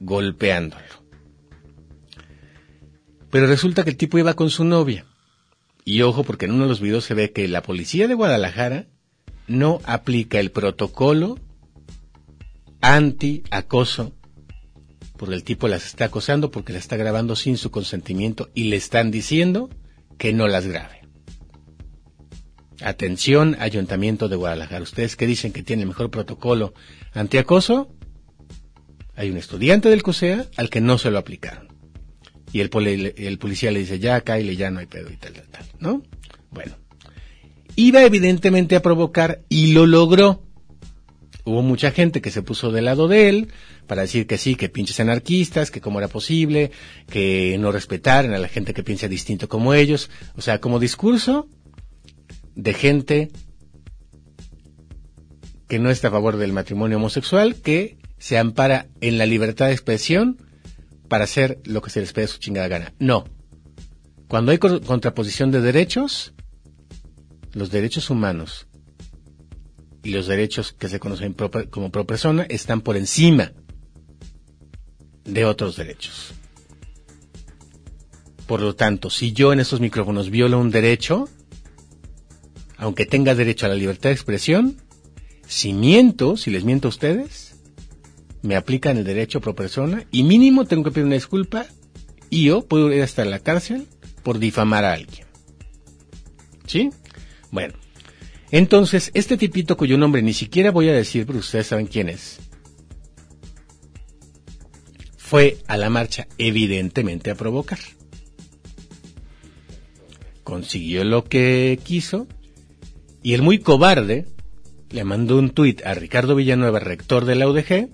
golpeándolo. 0.00 0.82
Pero 3.30 3.46
resulta 3.46 3.84
que 3.84 3.90
el 3.90 3.96
tipo 3.96 4.18
iba 4.18 4.34
con 4.34 4.50
su 4.50 4.64
novia. 4.64 5.04
Y 5.84 6.02
ojo, 6.02 6.24
porque 6.24 6.46
en 6.46 6.52
uno 6.52 6.64
de 6.64 6.68
los 6.68 6.80
videos 6.80 7.04
se 7.04 7.14
ve 7.14 7.32
que 7.32 7.48
la 7.48 7.62
policía 7.62 8.08
de 8.08 8.14
Guadalajara 8.14 8.86
no 9.46 9.80
aplica 9.84 10.40
el 10.40 10.50
protocolo 10.50 11.38
anti-acoso, 12.80 14.12
porque 15.16 15.34
el 15.34 15.44
tipo 15.44 15.68
las 15.68 15.86
está 15.86 16.06
acosando 16.06 16.50
porque 16.50 16.72
la 16.72 16.78
está 16.78 16.96
grabando 16.96 17.36
sin 17.36 17.56
su 17.56 17.70
consentimiento 17.70 18.50
y 18.54 18.64
le 18.64 18.76
están 18.76 19.10
diciendo 19.10 19.70
que 20.18 20.32
no 20.32 20.48
las 20.48 20.66
grabe. 20.66 21.05
Atención, 22.82 23.56
Ayuntamiento 23.58 24.28
de 24.28 24.36
Guadalajara. 24.36 24.82
Ustedes 24.82 25.16
que 25.16 25.26
dicen 25.26 25.52
que 25.52 25.62
tiene 25.62 25.82
el 25.82 25.88
mejor 25.88 26.10
protocolo 26.10 26.74
antiacoso, 27.12 27.88
hay 29.14 29.30
un 29.30 29.38
estudiante 29.38 29.88
del 29.88 30.02
COSEA 30.02 30.46
al 30.56 30.68
que 30.68 30.80
no 30.80 30.98
se 30.98 31.10
lo 31.10 31.18
aplicaron. 31.18 31.68
Y 32.52 32.60
el, 32.60 33.14
el 33.16 33.38
policía 33.38 33.70
le 33.70 33.80
dice, 33.80 33.98
ya, 33.98 34.20
Kyle, 34.20 34.56
ya 34.56 34.70
no 34.70 34.80
hay 34.80 34.86
pedo 34.86 35.10
y 35.10 35.16
tal, 35.16 35.32
tal, 35.32 35.48
tal, 35.48 35.66
¿no? 35.78 36.02
Bueno. 36.50 36.76
Iba 37.74 38.02
evidentemente 38.02 38.76
a 38.76 38.82
provocar 38.82 39.42
y 39.48 39.72
lo 39.72 39.86
logró. 39.86 40.42
Hubo 41.44 41.62
mucha 41.62 41.90
gente 41.90 42.20
que 42.22 42.30
se 42.30 42.42
puso 42.42 42.72
del 42.72 42.86
lado 42.86 43.06
de 43.06 43.28
él 43.28 43.48
para 43.86 44.02
decir 44.02 44.26
que 44.26 44.38
sí, 44.38 44.56
que 44.56 44.68
pinches 44.68 44.98
anarquistas, 44.98 45.70
que 45.70 45.80
cómo 45.80 45.98
era 45.98 46.08
posible, 46.08 46.72
que 47.08 47.56
no 47.58 47.70
respetaran 47.70 48.32
a 48.32 48.38
la 48.38 48.48
gente 48.48 48.74
que 48.74 48.82
piensa 48.82 49.08
distinto 49.08 49.48
como 49.48 49.74
ellos. 49.74 50.10
O 50.36 50.40
sea, 50.40 50.60
como 50.60 50.78
discurso, 50.78 51.48
de 52.56 52.74
gente 52.74 53.30
que 55.68 55.78
no 55.78 55.90
está 55.90 56.08
a 56.08 56.12
favor 56.12 56.36
del 56.36 56.52
matrimonio 56.52 56.96
homosexual, 56.96 57.54
que 57.56 57.98
se 58.18 58.38
ampara 58.38 58.88
en 59.00 59.18
la 59.18 59.26
libertad 59.26 59.66
de 59.66 59.72
expresión 59.72 60.38
para 61.08 61.24
hacer 61.24 61.60
lo 61.64 61.82
que 61.82 61.90
se 61.90 62.00
les 62.00 62.12
pide 62.12 62.26
su 62.26 62.38
chingada 62.38 62.68
gana. 62.68 62.94
No. 62.98 63.24
Cuando 64.26 64.50
hay 64.50 64.58
contraposición 64.58 65.50
de 65.52 65.60
derechos, 65.60 66.34
los 67.52 67.70
derechos 67.70 68.10
humanos 68.10 68.66
y 70.02 70.10
los 70.10 70.26
derechos 70.26 70.72
que 70.72 70.88
se 70.88 70.98
conocen 70.98 71.34
como 71.70 71.90
pro 71.90 72.06
persona 72.06 72.44
están 72.48 72.80
por 72.80 72.96
encima 72.96 73.52
de 75.24 75.44
otros 75.44 75.76
derechos. 75.76 76.32
Por 78.46 78.60
lo 78.60 78.74
tanto, 78.74 79.10
si 79.10 79.32
yo 79.32 79.52
en 79.52 79.60
estos 79.60 79.80
micrófonos 79.80 80.30
violo 80.30 80.60
un 80.60 80.70
derecho, 80.70 81.28
aunque 82.76 83.06
tenga 83.06 83.34
derecho 83.34 83.66
a 83.66 83.70
la 83.70 83.74
libertad 83.74 84.10
de 84.10 84.14
expresión, 84.14 84.76
si 85.46 85.72
miento, 85.72 86.36
si 86.36 86.50
les 86.50 86.64
miento 86.64 86.88
a 86.88 86.90
ustedes, 86.90 87.56
me 88.42 88.56
aplican 88.56 88.98
el 88.98 89.04
derecho 89.04 89.40
pro 89.40 89.54
persona 89.54 90.04
y 90.10 90.22
mínimo 90.22 90.66
tengo 90.66 90.84
que 90.84 90.90
pedir 90.90 91.06
una 91.06 91.14
disculpa 91.14 91.66
y 92.30 92.44
yo 92.44 92.66
puedo 92.66 92.92
ir 92.92 93.02
hasta 93.02 93.24
la 93.24 93.38
cárcel 93.38 93.86
por 94.22 94.38
difamar 94.38 94.84
a 94.84 94.92
alguien. 94.92 95.26
¿Sí? 96.66 96.90
Bueno, 97.50 97.74
entonces 98.50 99.10
este 99.14 99.36
tipito 99.36 99.76
cuyo 99.76 99.96
nombre 99.98 100.22
ni 100.22 100.32
siquiera 100.32 100.70
voy 100.70 100.88
a 100.88 100.92
decir, 100.92 101.26
pero 101.26 101.38
ustedes 101.38 101.68
saben 101.68 101.86
quién 101.86 102.08
es, 102.08 102.38
fue 105.16 105.58
a 105.66 105.76
la 105.76 105.90
marcha 105.90 106.26
evidentemente 106.38 107.30
a 107.30 107.34
provocar. 107.34 107.78
Consiguió 110.44 111.02
lo 111.04 111.24
que 111.24 111.80
quiso 111.82 112.28
y 113.26 113.34
el 113.34 113.42
muy 113.42 113.58
cobarde 113.58 114.24
le 114.88 115.02
mandó 115.02 115.36
un 115.36 115.50
tuit 115.50 115.84
a 115.84 115.94
Ricardo 115.94 116.36
Villanueva, 116.36 116.78
rector 116.78 117.24
de 117.24 117.34
la 117.34 117.48
UDG, 117.48 117.88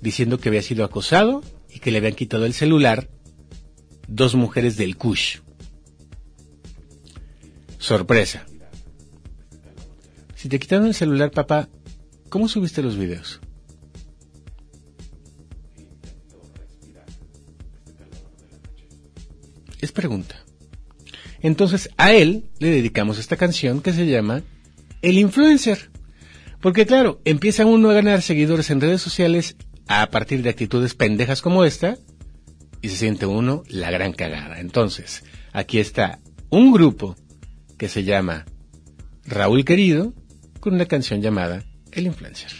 diciendo 0.00 0.38
que 0.38 0.48
había 0.48 0.62
sido 0.62 0.82
acosado 0.82 1.42
y 1.68 1.80
que 1.80 1.90
le 1.90 1.98
habían 1.98 2.14
quitado 2.14 2.46
el 2.46 2.54
celular 2.54 3.10
dos 4.08 4.34
mujeres 4.34 4.78
del 4.78 4.96
Kush. 4.96 5.40
Sorpresa. 7.76 8.46
Si 10.36 10.48
te 10.48 10.58
quitaron 10.58 10.86
el 10.86 10.94
celular, 10.94 11.32
papá, 11.32 11.68
¿cómo 12.30 12.48
subiste 12.48 12.80
los 12.80 12.96
videos? 12.96 13.40
Es 19.82 19.92
pregunta. 19.92 20.45
Entonces 21.46 21.90
a 21.96 22.12
él 22.12 22.46
le 22.58 22.72
dedicamos 22.72 23.18
esta 23.18 23.36
canción 23.36 23.80
que 23.80 23.92
se 23.92 24.04
llama 24.04 24.42
El 25.00 25.16
Influencer. 25.16 25.92
Porque 26.60 26.86
claro, 26.86 27.20
empieza 27.24 27.64
uno 27.64 27.88
a 27.88 27.94
ganar 27.94 28.20
seguidores 28.20 28.68
en 28.70 28.80
redes 28.80 29.00
sociales 29.00 29.54
a 29.86 30.10
partir 30.10 30.42
de 30.42 30.50
actitudes 30.50 30.96
pendejas 30.96 31.42
como 31.42 31.64
esta 31.64 31.98
y 32.82 32.88
se 32.88 32.96
siente 32.96 33.26
uno 33.26 33.62
la 33.68 33.92
gran 33.92 34.12
cagada. 34.12 34.58
Entonces, 34.58 35.22
aquí 35.52 35.78
está 35.78 36.18
un 36.50 36.72
grupo 36.72 37.14
que 37.78 37.88
se 37.88 38.02
llama 38.02 38.44
Raúl 39.24 39.64
Querido 39.64 40.14
con 40.58 40.74
una 40.74 40.86
canción 40.86 41.22
llamada 41.22 41.62
El 41.92 42.06
Influencer. 42.06 42.50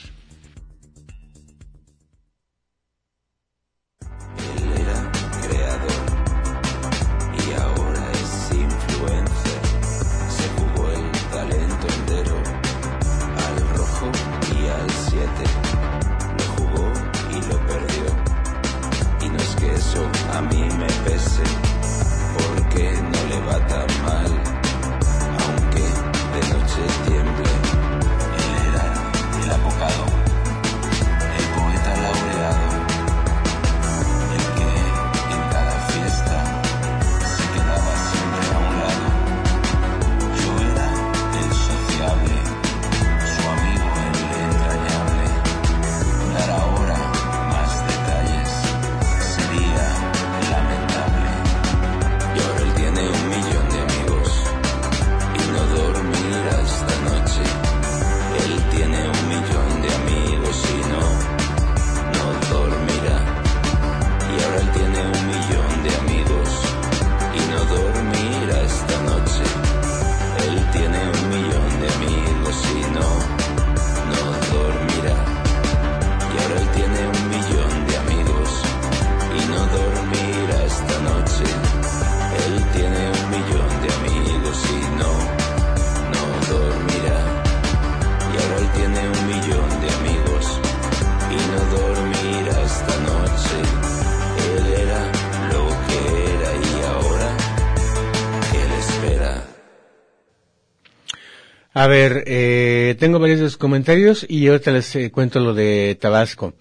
A 101.86 101.88
ver, 101.88 102.24
eh, 102.26 102.96
tengo 102.98 103.20
varios 103.20 103.56
comentarios 103.56 104.26
y 104.28 104.48
ahorita 104.48 104.72
les 104.72 104.96
eh, 104.96 105.12
cuento 105.12 105.38
lo 105.38 105.54
de 105.54 105.96
Tabasco. 106.00 106.54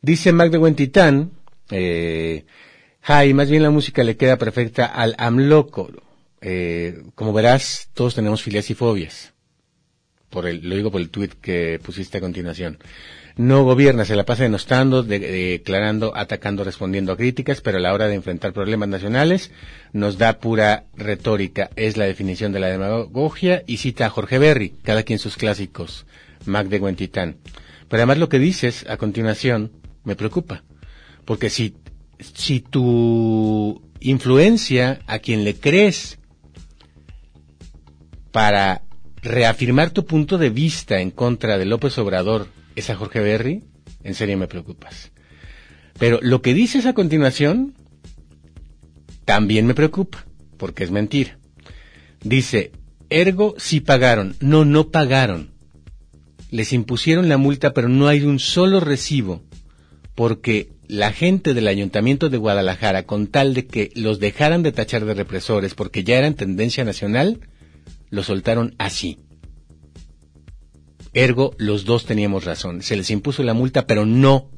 Dice 0.00 0.30
Mac 0.30 0.52
de 0.52 1.28
eh, 1.72 2.44
Jai, 3.02 3.34
más 3.34 3.50
bien 3.50 3.64
la 3.64 3.70
música 3.70 4.04
le 4.04 4.16
queda 4.16 4.36
perfecta 4.36 4.86
al 4.86 5.16
Amloco. 5.18 5.90
Eh, 6.40 7.02
como 7.16 7.32
verás, 7.32 7.88
todos 7.92 8.14
tenemos 8.14 8.40
filias 8.40 8.70
y 8.70 8.74
fobias. 8.74 9.34
Por 10.30 10.46
el, 10.46 10.68
lo 10.68 10.76
digo 10.76 10.90
por 10.90 11.00
el 11.00 11.10
tweet 11.10 11.30
que 11.40 11.80
pusiste 11.82 12.18
a 12.18 12.20
continuación 12.20 12.78
no 13.38 13.62
gobierna, 13.62 14.04
se 14.04 14.16
la 14.16 14.24
pasa 14.24 14.42
denostando, 14.42 15.04
declarando, 15.04 16.14
atacando, 16.14 16.64
respondiendo 16.64 17.12
a 17.12 17.16
críticas, 17.16 17.60
pero 17.60 17.78
a 17.78 17.80
la 17.80 17.94
hora 17.94 18.08
de 18.08 18.16
enfrentar 18.16 18.52
problemas 18.52 18.88
nacionales 18.88 19.52
nos 19.92 20.18
da 20.18 20.40
pura 20.40 20.86
retórica. 20.96 21.70
Es 21.76 21.96
la 21.96 22.06
definición 22.06 22.50
de 22.52 22.58
la 22.58 22.66
demagogia 22.66 23.62
y 23.64 23.76
cita 23.76 24.06
a 24.06 24.10
Jorge 24.10 24.38
Berry, 24.38 24.70
cada 24.82 25.04
quien 25.04 25.20
sus 25.20 25.36
clásicos, 25.36 26.04
Mac 26.46 26.66
de 26.66 26.80
Guentitán. 26.80 27.36
Pero 27.88 28.00
además 28.00 28.18
lo 28.18 28.28
que 28.28 28.40
dices 28.40 28.84
a 28.88 28.96
continuación 28.96 29.70
me 30.02 30.16
preocupa, 30.16 30.64
porque 31.24 31.48
si, 31.48 31.76
si 32.18 32.58
tu 32.58 33.80
influencia 34.00 34.98
a 35.06 35.20
quien 35.20 35.44
le 35.44 35.54
crees 35.54 36.18
para 38.32 38.82
reafirmar 39.22 39.90
tu 39.90 40.04
punto 40.04 40.38
de 40.38 40.50
vista 40.50 41.00
en 41.00 41.10
contra 41.10 41.58
de 41.58 41.64
López 41.64 41.98
Obrador 41.98 42.48
es 42.76 42.90
a 42.90 42.96
Jorge 42.96 43.20
Berry, 43.20 43.64
en 44.04 44.14
serio 44.14 44.38
me 44.38 44.48
preocupas. 44.48 45.12
Pero 45.98 46.20
lo 46.22 46.42
que 46.42 46.54
dices 46.54 46.86
a 46.86 46.92
continuación 46.92 47.74
también 49.24 49.66
me 49.66 49.74
preocupa, 49.74 50.24
porque 50.56 50.84
es 50.84 50.90
mentira. 50.90 51.38
Dice, 52.22 52.72
ergo 53.10 53.54
sí 53.58 53.80
pagaron. 53.80 54.36
No, 54.40 54.64
no 54.64 54.90
pagaron. 54.90 55.50
Les 56.50 56.72
impusieron 56.72 57.28
la 57.28 57.36
multa, 57.36 57.74
pero 57.74 57.88
no 57.88 58.08
hay 58.08 58.22
un 58.22 58.38
solo 58.38 58.80
recibo, 58.80 59.42
porque 60.14 60.70
la 60.86 61.12
gente 61.12 61.52
del 61.52 61.68
Ayuntamiento 61.68 62.30
de 62.30 62.38
Guadalajara, 62.38 63.02
con 63.02 63.26
tal 63.26 63.52
de 63.52 63.66
que 63.66 63.90
los 63.94 64.18
dejaran 64.18 64.62
de 64.62 64.72
tachar 64.72 65.04
de 65.04 65.14
represores, 65.14 65.74
porque 65.74 66.04
ya 66.04 66.16
eran 66.16 66.34
tendencia 66.34 66.84
nacional, 66.84 67.40
lo 68.10 68.22
soltaron 68.22 68.74
así. 68.78 69.18
Ergo, 71.12 71.54
los 71.58 71.84
dos 71.84 72.04
teníamos 72.04 72.44
razón. 72.44 72.82
Se 72.82 72.96
les 72.96 73.10
impuso 73.10 73.42
la 73.42 73.54
multa, 73.54 73.86
pero 73.86 74.06
no 74.06 74.50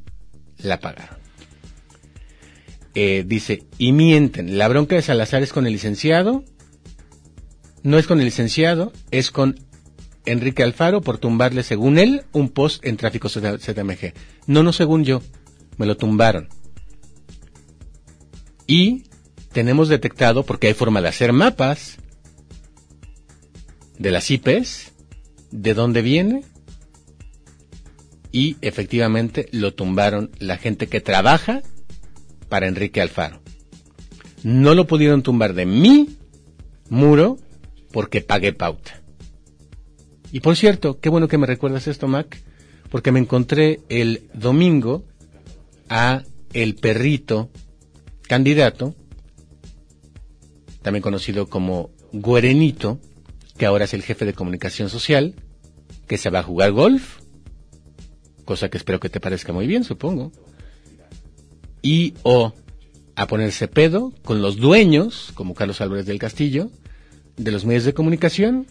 la 0.59 0.81
pagaron. 0.81 1.19
Eh, 2.95 3.25
dice, 3.27 3.65
y 3.79 3.93
mienten. 3.93 4.59
La 4.59 4.69
bronca 4.69 4.97
de 4.97 5.03
Salazar 5.03 5.43
es 5.43 5.53
con 5.53 5.67
el 5.67 5.73
licenciado. 5.73 6.45
No 7.83 7.99
es 7.99 8.07
con 8.07 8.19
el 8.19 8.27
licenciado, 8.27 8.93
es 9.11 9.31
con 9.31 9.59
Enrique 10.27 10.63
Alfaro 10.63 11.01
por 11.01 11.19
tumbarle, 11.19 11.63
según 11.63 11.99
él, 11.99 12.25
un 12.33 12.51
post 12.51 12.85
en 12.85 12.97
tráfico 12.97 13.29
ZMG. 13.29 14.13
No, 14.47 14.63
no 14.63 14.73
según 14.73 15.05
yo. 15.05 15.23
Me 15.79 15.87
lo 15.87 15.97
tumbaron. 15.97 16.49
Y 18.67 19.05
tenemos 19.53 19.89
detectado, 19.89 20.45
porque 20.45 20.67
hay 20.67 20.75
forma 20.75 21.01
de 21.01 21.09
hacer 21.09 21.33
mapas 21.33 22.00
de 24.01 24.11
las 24.11 24.31
IPs, 24.31 24.93
de 25.51 25.75
dónde 25.75 26.01
viene 26.01 26.43
y 28.33 28.57
efectivamente 28.63 29.49
lo 29.53 29.75
tumbaron 29.75 30.31
la 30.39 30.57
gente 30.57 30.87
que 30.87 31.03
trabaja 31.03 31.63
para 32.49 32.67
Enrique 32.67 33.03
Alfaro. 33.03 33.43
No 34.43 34.75
lo 34.75 34.87
pudieron 34.87 35.23
tumbar 35.23 35.53
de 35.53 35.67
mi 35.67 36.17
muro 36.89 37.39
porque 37.93 38.23
pagué 38.23 38.55
pauta. 38.55 39.03
Y 40.33 40.41
por 40.41 40.57
cierto, 40.57 40.99
qué 40.99 41.11
bueno 41.11 41.29
que 41.29 41.37
me 41.37 41.47
recuerdas 41.47 41.87
esto, 41.87 42.09
Mac, 42.09 42.43
porque 42.89 43.13
me 43.13 43.21
encontré 43.21 43.81
el 43.91 44.31
domingo 44.33 45.05
a 45.91 46.23
el 46.55 46.75
perrito 46.75 47.51
candidato, 48.23 48.95
también 50.81 51.03
conocido 51.03 51.49
como 51.49 51.91
Guerenito, 52.13 52.99
que 53.61 53.67
ahora 53.67 53.85
es 53.85 53.93
el 53.93 54.03
jefe 54.03 54.25
de 54.25 54.33
comunicación 54.33 54.89
social, 54.89 55.35
que 56.07 56.17
se 56.17 56.31
va 56.31 56.39
a 56.39 56.43
jugar 56.43 56.73
golf, 56.73 57.19
cosa 58.47 58.71
que 58.71 58.79
espero 58.79 59.01
que 59.01 59.11
te 59.11 59.21
parezca 59.21 59.53
muy 59.53 59.67
bien, 59.67 59.85
supongo. 59.85 60.33
y 61.83 62.15
o 62.23 62.55
a 63.17 63.27
ponerse 63.27 63.69
pedo 63.69 64.15
con 64.25 64.41
los 64.41 64.57
dueños, 64.57 65.31
como 65.35 65.53
Carlos 65.53 65.83
Álvarez 65.83 66.07
del 66.07 66.19
Castillo, 66.19 66.71
de 67.37 67.51
los 67.51 67.67
medios 67.67 67.85
de 67.85 67.93
comunicación, 67.93 68.67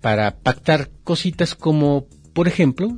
para 0.00 0.36
pactar 0.36 0.90
cositas 1.02 1.56
como, 1.56 2.06
por 2.32 2.46
ejemplo, 2.46 2.96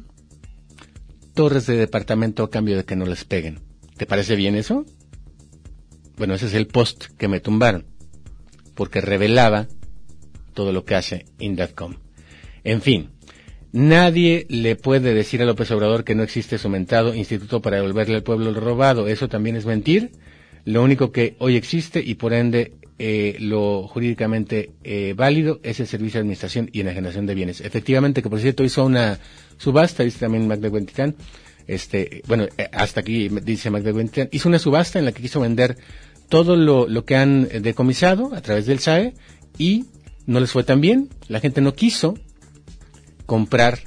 torres 1.33 1.65
de 1.65 1.77
departamento 1.77 2.43
a 2.43 2.51
cambio 2.51 2.77
de 2.77 2.85
que 2.85 2.97
no 2.97 3.07
les 3.07 3.25
peguen. 3.25 3.61
¿Te 3.97 4.05
parece 4.05 4.37
bien 4.37 4.57
eso? 4.57 4.85
Bueno, 6.19 6.35
ese 6.35 6.49
es 6.49 6.53
el 6.53 6.67
post 6.67 7.05
que 7.17 7.29
me 7.29 7.41
tumbaron, 7.41 7.87
porque 8.75 9.01
revelaba 9.01 9.69
todo 10.53 10.73
lo 10.73 10.85
que 10.85 10.95
hace 10.95 11.27
Indadcom. 11.39 11.97
En 12.65 12.81
fin, 12.81 13.11
nadie 13.73 14.47
le 14.49 14.77
puede 14.77 15.15
decir 15.15 15.43
a 15.43 15.45
López 15.45 15.71
Obrador 15.71 16.05
que 16.05 16.15
no 16.15 16.23
existe 16.23 16.59
su 16.59 16.69
mentado 16.69 17.15
instituto 17.15 17.61
para 17.61 17.77
devolverle 17.77 18.17
al 18.17 18.23
pueblo 18.23 18.51
lo 18.51 18.61
robado. 18.61 19.09
Eso 19.09 19.29
también 19.29 19.57
es 19.57 19.67
mentir. 19.67 20.13
Lo 20.65 20.83
único 20.83 21.11
que 21.11 21.35
hoy 21.39 21.57
existe 21.57 22.01
y 22.01 22.15
por 22.15 22.33
ende 22.33 22.73
eh, 22.99 23.37
lo 23.41 23.89
jurídicamente 23.89 24.71
eh, 24.85 25.15
válido 25.17 25.59
es 25.65 25.81
el 25.81 25.89
servicio 25.89 26.19
de 26.19 26.21
administración 26.21 26.71
y 26.73 26.83
enajenación 26.83 27.27
de 27.27 27.35
bienes. 27.35 27.61
Efectivamente, 27.61 28.23
que 28.23 28.31
por 28.31 28.39
cierto 28.39 28.63
hizo 28.63 28.85
una 28.85 29.19
subasta, 29.57 30.05
dice 30.05 30.21
también 30.21 30.47
Magda 30.47 30.69
Guentitán, 30.69 31.17
este, 31.67 32.23
bueno, 32.29 32.45
eh, 32.57 32.69
hasta 32.73 33.01
aquí 33.01 33.29
dice 33.29 33.71
Magda 33.71 33.91
Guentitán, 33.91 34.29
hizo 34.31 34.49
una 34.49 34.61
subasta 34.61 35.01
en 35.01 35.07
la 35.07 35.11
que 35.13 35.23
quiso 35.23 35.41
vender 35.41 35.77
todo 36.29 36.55
lo, 36.55 36.87
lo 36.87 37.05
que 37.05 37.17
han 37.17 37.49
decomisado 37.63 38.35
a 38.35 38.41
través 38.41 38.67
del 38.67 38.79
SAE 38.79 39.15
y 39.59 39.87
no 40.27 40.41
les 40.41 40.53
fue 40.53 40.65
tan 40.65 40.81
bien, 40.81 41.09
la 41.29 41.41
gente 41.41 41.61
no 41.61 41.75
quiso 41.75 42.15
comprar 43.27 43.81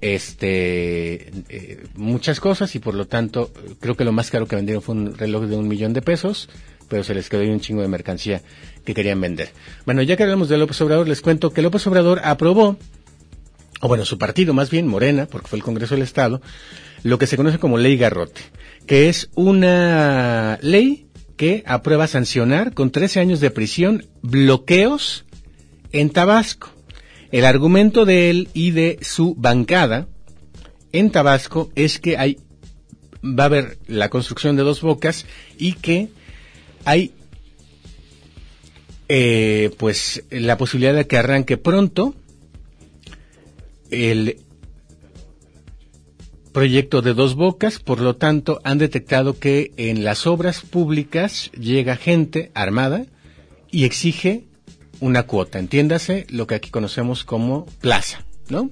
este 0.00 1.30
eh, 1.48 1.86
muchas 1.94 2.38
cosas 2.38 2.74
y 2.74 2.78
por 2.78 2.94
lo 2.94 3.06
tanto 3.06 3.50
creo 3.80 3.96
que 3.96 4.04
lo 4.04 4.12
más 4.12 4.30
caro 4.30 4.46
que 4.46 4.56
vendieron 4.56 4.82
fue 4.82 4.94
un 4.94 5.16
reloj 5.16 5.44
de 5.44 5.56
un 5.56 5.66
millón 5.66 5.94
de 5.94 6.02
pesos 6.02 6.50
pero 6.88 7.02
se 7.02 7.14
les 7.14 7.28
quedó 7.28 7.42
un 7.42 7.60
chingo 7.60 7.82
de 7.82 7.88
mercancía 7.88 8.42
que 8.84 8.94
querían 8.94 9.20
vender. 9.20 9.50
Bueno, 9.86 10.02
ya 10.02 10.16
que 10.16 10.22
hablamos 10.22 10.48
de 10.48 10.58
López 10.58 10.80
Obrador, 10.80 11.08
les 11.08 11.22
cuento 11.22 11.50
que 11.50 11.62
López 11.62 11.86
Obrador 11.86 12.20
aprobó, 12.24 12.76
o 13.80 13.88
bueno, 13.88 14.04
su 14.04 14.18
partido 14.18 14.54
más 14.54 14.70
bien, 14.70 14.86
Morena, 14.86 15.26
porque 15.26 15.48
fue 15.48 15.58
el 15.58 15.64
Congreso 15.64 15.94
del 15.94 16.02
Estado, 16.02 16.40
lo 17.02 17.18
que 17.18 17.26
se 17.26 17.36
conoce 17.36 17.58
como 17.58 17.78
Ley 17.78 17.96
Garrote, 17.96 18.40
que 18.86 19.08
es 19.08 19.30
una 19.34 20.58
ley 20.62 21.06
que 21.36 21.64
aprueba 21.66 22.06
sancionar 22.06 22.74
con 22.74 22.90
13 22.90 23.20
años 23.20 23.40
de 23.40 23.50
prisión 23.50 24.06
bloqueos 24.22 25.24
en 25.94 26.10
Tabasco. 26.10 26.70
El 27.32 27.44
argumento 27.44 28.04
de 28.04 28.28
él 28.28 28.48
y 28.52 28.72
de 28.72 28.98
su 29.00 29.34
bancada 29.36 30.06
en 30.92 31.10
Tabasco 31.10 31.70
es 31.74 31.98
que 31.98 32.18
hay 32.18 32.38
va 33.24 33.44
a 33.44 33.46
haber 33.46 33.78
la 33.86 34.10
construcción 34.10 34.54
de 34.56 34.64
dos 34.64 34.82
bocas 34.82 35.24
y 35.56 35.72
que 35.72 36.08
hay 36.84 37.12
eh, 39.08 39.70
pues 39.78 40.24
la 40.30 40.58
posibilidad 40.58 40.94
de 40.94 41.06
que 41.06 41.16
arranque 41.16 41.56
pronto 41.56 42.14
el 43.90 44.38
proyecto 46.52 47.02
de 47.02 47.14
dos 47.14 47.34
bocas, 47.34 47.78
por 47.78 48.00
lo 48.00 48.16
tanto 48.16 48.60
han 48.64 48.78
detectado 48.78 49.38
que 49.38 49.72
en 49.76 50.04
las 50.04 50.26
obras 50.26 50.60
públicas 50.60 51.50
llega 51.52 51.96
gente 51.96 52.50
armada 52.54 53.06
y 53.70 53.84
exige 53.84 54.44
una 55.04 55.24
cuota, 55.24 55.58
entiéndase 55.58 56.26
lo 56.30 56.46
que 56.46 56.54
aquí 56.54 56.70
conocemos 56.70 57.24
como 57.24 57.66
plaza, 57.82 58.24
¿no? 58.48 58.70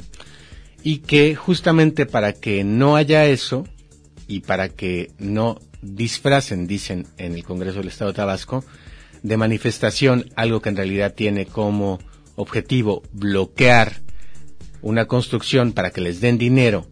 Y 0.82 1.00
que 1.00 1.34
justamente 1.34 2.06
para 2.06 2.32
que 2.32 2.64
no 2.64 2.96
haya 2.96 3.26
eso 3.26 3.66
y 4.26 4.40
para 4.40 4.70
que 4.70 5.10
no 5.18 5.60
disfracen, 5.82 6.66
dicen 6.66 7.06
en 7.18 7.34
el 7.34 7.44
Congreso 7.44 7.80
del 7.80 7.88
Estado 7.88 8.12
de 8.12 8.16
Tabasco, 8.16 8.64
de 9.22 9.36
manifestación, 9.36 10.30
algo 10.34 10.62
que 10.62 10.70
en 10.70 10.76
realidad 10.76 11.12
tiene 11.12 11.44
como 11.44 11.98
objetivo 12.36 13.02
bloquear 13.12 14.00
una 14.80 15.04
construcción 15.04 15.72
para 15.72 15.90
que 15.90 16.00
les 16.00 16.22
den 16.22 16.38
dinero 16.38 16.86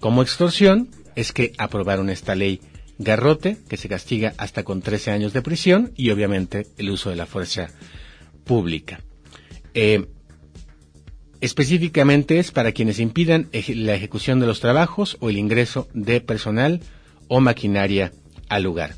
como 0.00 0.22
extorsión, 0.22 0.88
es 1.14 1.32
que 1.32 1.52
aprobaron 1.58 2.08
esta 2.08 2.34
ley 2.34 2.62
garrote, 2.96 3.58
que 3.68 3.76
se 3.76 3.90
castiga 3.90 4.32
hasta 4.38 4.62
con 4.62 4.80
13 4.80 5.10
años 5.10 5.34
de 5.34 5.42
prisión 5.42 5.92
y 5.94 6.08
obviamente 6.08 6.68
el 6.78 6.88
uso 6.88 7.10
de 7.10 7.16
la 7.16 7.26
fuerza 7.26 7.68
pública. 8.44 9.00
Eh, 9.74 10.06
específicamente 11.40 12.38
es 12.38 12.52
para 12.52 12.72
quienes 12.72 12.98
impidan 13.00 13.48
la 13.52 13.94
ejecución 13.94 14.40
de 14.40 14.46
los 14.46 14.60
trabajos 14.60 15.16
o 15.20 15.30
el 15.30 15.38
ingreso 15.38 15.88
de 15.92 16.20
personal 16.20 16.80
o 17.28 17.40
maquinaria 17.40 18.12
al 18.48 18.62
lugar. 18.62 18.94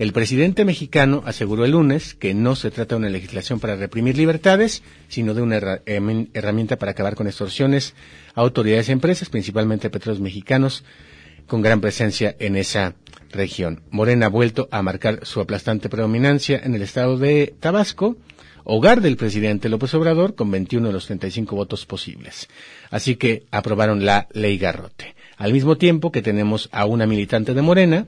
El 0.00 0.14
presidente 0.14 0.64
mexicano 0.64 1.22
aseguró 1.26 1.66
el 1.66 1.72
lunes 1.72 2.14
que 2.14 2.32
no 2.32 2.56
se 2.56 2.70
trata 2.70 2.94
de 2.94 3.00
una 3.00 3.10
legislación 3.10 3.60
para 3.60 3.76
reprimir 3.76 4.16
libertades, 4.16 4.82
sino 5.08 5.34
de 5.34 5.42
una 5.42 5.82
herramienta 5.86 6.78
para 6.78 6.92
acabar 6.92 7.16
con 7.16 7.26
extorsiones 7.26 7.94
a 8.34 8.40
autoridades 8.40 8.88
y 8.88 8.92
empresas, 8.92 9.28
principalmente 9.28 9.90
petróleos 9.90 10.22
mexicanos, 10.22 10.84
con 11.46 11.60
gran 11.60 11.82
presencia 11.82 12.34
en 12.38 12.56
esa 12.56 12.94
región. 13.30 13.82
Morena 13.90 14.26
ha 14.26 14.30
vuelto 14.30 14.68
a 14.70 14.80
marcar 14.80 15.26
su 15.26 15.40
aplastante 15.40 15.90
predominancia 15.90 16.58
en 16.64 16.74
el 16.74 16.80
estado 16.80 17.18
de 17.18 17.54
Tabasco, 17.60 18.16
hogar 18.64 19.00
del 19.00 19.16
presidente 19.16 19.68
López 19.68 19.94
Obrador, 19.94 20.34
con 20.34 20.50
21 20.50 20.88
de 20.88 20.92
los 20.92 21.06
35 21.06 21.56
votos 21.56 21.86
posibles. 21.86 22.48
Así 22.90 23.16
que 23.16 23.46
aprobaron 23.50 24.04
la 24.04 24.28
ley 24.32 24.58
Garrote. 24.58 25.14
Al 25.36 25.52
mismo 25.52 25.76
tiempo 25.76 26.12
que 26.12 26.22
tenemos 26.22 26.68
a 26.72 26.84
una 26.86 27.06
militante 27.06 27.54
de 27.54 27.62
Morena 27.62 28.06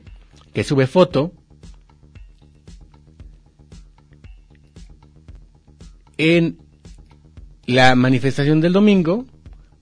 que 0.52 0.64
sube 0.64 0.86
foto 0.86 1.32
en 6.18 6.58
la 7.66 7.94
manifestación 7.94 8.60
del 8.60 8.72
domingo, 8.72 9.26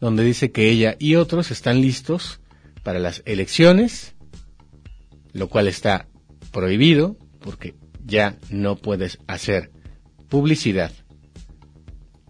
donde 0.00 0.24
dice 0.24 0.52
que 0.52 0.70
ella 0.70 0.96
y 0.98 1.16
otros 1.16 1.50
están 1.50 1.80
listos 1.80 2.40
para 2.82 2.98
las 2.98 3.22
elecciones, 3.26 4.14
lo 5.32 5.48
cual 5.48 5.68
está 5.68 6.08
prohibido 6.52 7.16
porque 7.40 7.74
ya 8.04 8.38
no 8.48 8.76
puedes 8.76 9.18
hacer 9.26 9.70
publicidad 10.30 10.92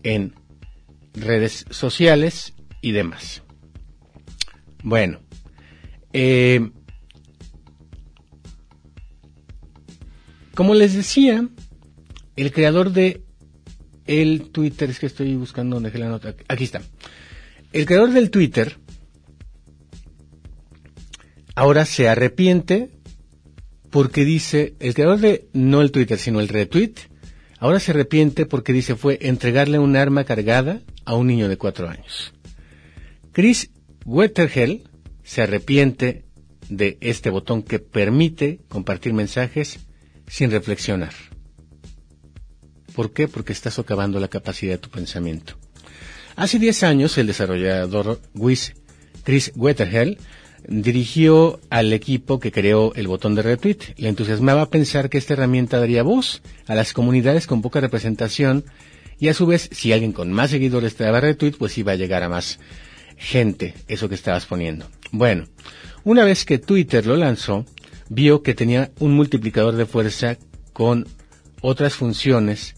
en 0.03 0.35
redes 1.15 1.67
sociales 1.71 2.55
y 2.81 2.93
demás. 2.93 3.43
Bueno, 4.83 5.21
eh, 6.13 6.71
como 10.55 10.75
les 10.75 10.95
decía, 10.95 11.49
el 12.37 12.53
creador 12.53 12.93
de 12.93 13.23
el 14.07 14.51
Twitter, 14.51 14.91
es 14.91 14.99
que 14.99 15.07
estoy 15.07 15.37
buscando 15.37 15.77
donde 15.77 15.97
la 15.97 16.09
nota, 16.09 16.35
aquí 16.49 16.65
está. 16.65 16.83
El 17.73 17.87
creador 17.87 18.11
del 18.13 18.31
Twitter 18.31 18.79
ahora 21.55 21.85
se 21.85 22.09
arrepiente 22.09 22.91
porque 23.91 24.25
dice, 24.25 24.75
el 24.81 24.95
creador 24.95 25.19
de 25.19 25.49
no 25.53 25.81
el 25.83 25.93
Twitter, 25.93 26.19
sino 26.19 26.41
el 26.41 26.49
retweet, 26.49 27.10
ahora 27.61 27.79
se 27.79 27.93
arrepiente 27.93 28.47
porque 28.47 28.73
dice 28.73 28.97
fue 28.97 29.19
entregarle 29.23 29.79
un 29.79 29.95
arma 29.97 30.25
cargada 30.25 30.81
a 31.05 31.15
un 31.15 31.29
niño 31.29 31.49
de 31.49 31.57
cuatro 31.57 31.89
años. 31.89 32.33
Chris 33.33 33.71
Wetterhell 34.05 34.89
se 35.23 35.43
arrepiente 35.43 36.25
de 36.69 36.99
este 37.01 37.31
botón 37.31 37.63
que 37.63 37.79
permite 37.79 38.61
compartir 38.69 39.13
mensajes 39.13 39.79
sin 40.27 40.51
reflexionar. 40.51 41.13
¿Por 42.95 43.13
qué? 43.13 43.29
Porque 43.29 43.53
estás 43.53 43.75
socavando 43.75 44.19
la 44.19 44.29
capacidad 44.29 44.73
de 44.73 44.79
tu 44.79 44.91
pensamiento. 44.91 45.57
Hace 46.37 46.59
10 46.59 46.83
años, 46.85 47.19
el 47.19 47.27
desarrollador 47.27 48.21
Chris 49.25 49.53
Wetterhell 49.55 50.19
dirigió 50.71 51.61
al 51.69 51.93
equipo 51.93 52.39
que 52.39 52.53
creó 52.53 52.95
el 52.95 53.09
botón 53.09 53.35
de 53.35 53.43
retweet. 53.43 53.95
Le 53.97 54.09
entusiasmaba 54.09 54.71
pensar 54.71 55.11
que 55.11 55.19
esta 55.19 55.35
herramienta 55.35 55.79
daría 55.79 56.03
voz 56.03 56.41
a 56.67 56.75
las 56.75 56.95
comunidades 56.95 57.47
con 57.47 57.61
poca 57.61 57.81
representación 57.81 58.65
y 59.19 59.29
a 59.29 59.35
su 59.35 59.47
vez, 59.47 59.69
si 59.73 59.93
alguien 59.93 60.13
con 60.13 60.33
más 60.33 60.51
seguidores 60.51 60.95
te 60.95 61.05
daba 61.05 61.21
retweet, 61.21 61.57
pues 61.59 61.77
iba 61.77 61.93
a 61.93 61.97
llegar 61.97 62.23
a 62.23 62.31
más 62.31 62.59
gente, 63.19 63.75
eso 63.89 64.09
que 64.09 64.15
estabas 64.15 64.47
poniendo. 64.47 64.87
Bueno, 65.11 65.47
una 66.05 66.25
vez 66.25 66.47
que 66.47 66.59
Twitter 66.59 67.05
lo 67.05 67.17
lanzó, 67.17 67.67
vio 68.09 68.43
que 68.43 68.55
tenía 68.55 68.93
un 68.99 69.13
multiplicador 69.13 69.75
de 69.75 69.85
fuerza 69.85 70.39
con 70.73 71.07
otras 71.61 71.95
funciones 71.95 72.77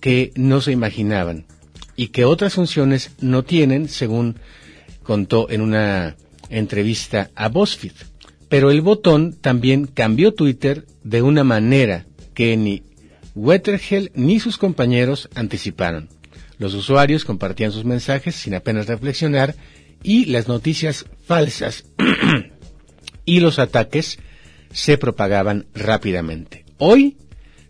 que 0.00 0.32
no 0.34 0.60
se 0.60 0.72
imaginaban 0.72 1.46
y 1.96 2.08
que 2.08 2.24
otras 2.24 2.54
funciones 2.54 3.12
no 3.20 3.44
tienen, 3.44 3.88
según 3.88 4.36
contó 5.02 5.48
en 5.48 5.62
una 5.62 6.16
entrevista 6.52 7.30
a 7.34 7.48
BuzzFeed. 7.48 7.92
Pero 8.48 8.70
el 8.70 8.82
botón 8.82 9.32
también 9.32 9.86
cambió 9.86 10.34
Twitter 10.34 10.86
de 11.02 11.22
una 11.22 11.42
manera 11.42 12.06
que 12.34 12.56
ni 12.56 12.82
Wetterhell 13.34 14.12
ni 14.14 14.40
sus 14.40 14.58
compañeros 14.58 15.28
anticiparon. 15.34 16.08
Los 16.58 16.74
usuarios 16.74 17.24
compartían 17.24 17.72
sus 17.72 17.84
mensajes 17.84 18.36
sin 18.36 18.54
apenas 18.54 18.86
reflexionar 18.86 19.56
y 20.02 20.26
las 20.26 20.48
noticias 20.48 21.06
falsas 21.26 21.84
y 23.24 23.40
los 23.40 23.58
ataques 23.58 24.18
se 24.70 24.98
propagaban 24.98 25.66
rápidamente. 25.74 26.64
Hoy 26.78 27.16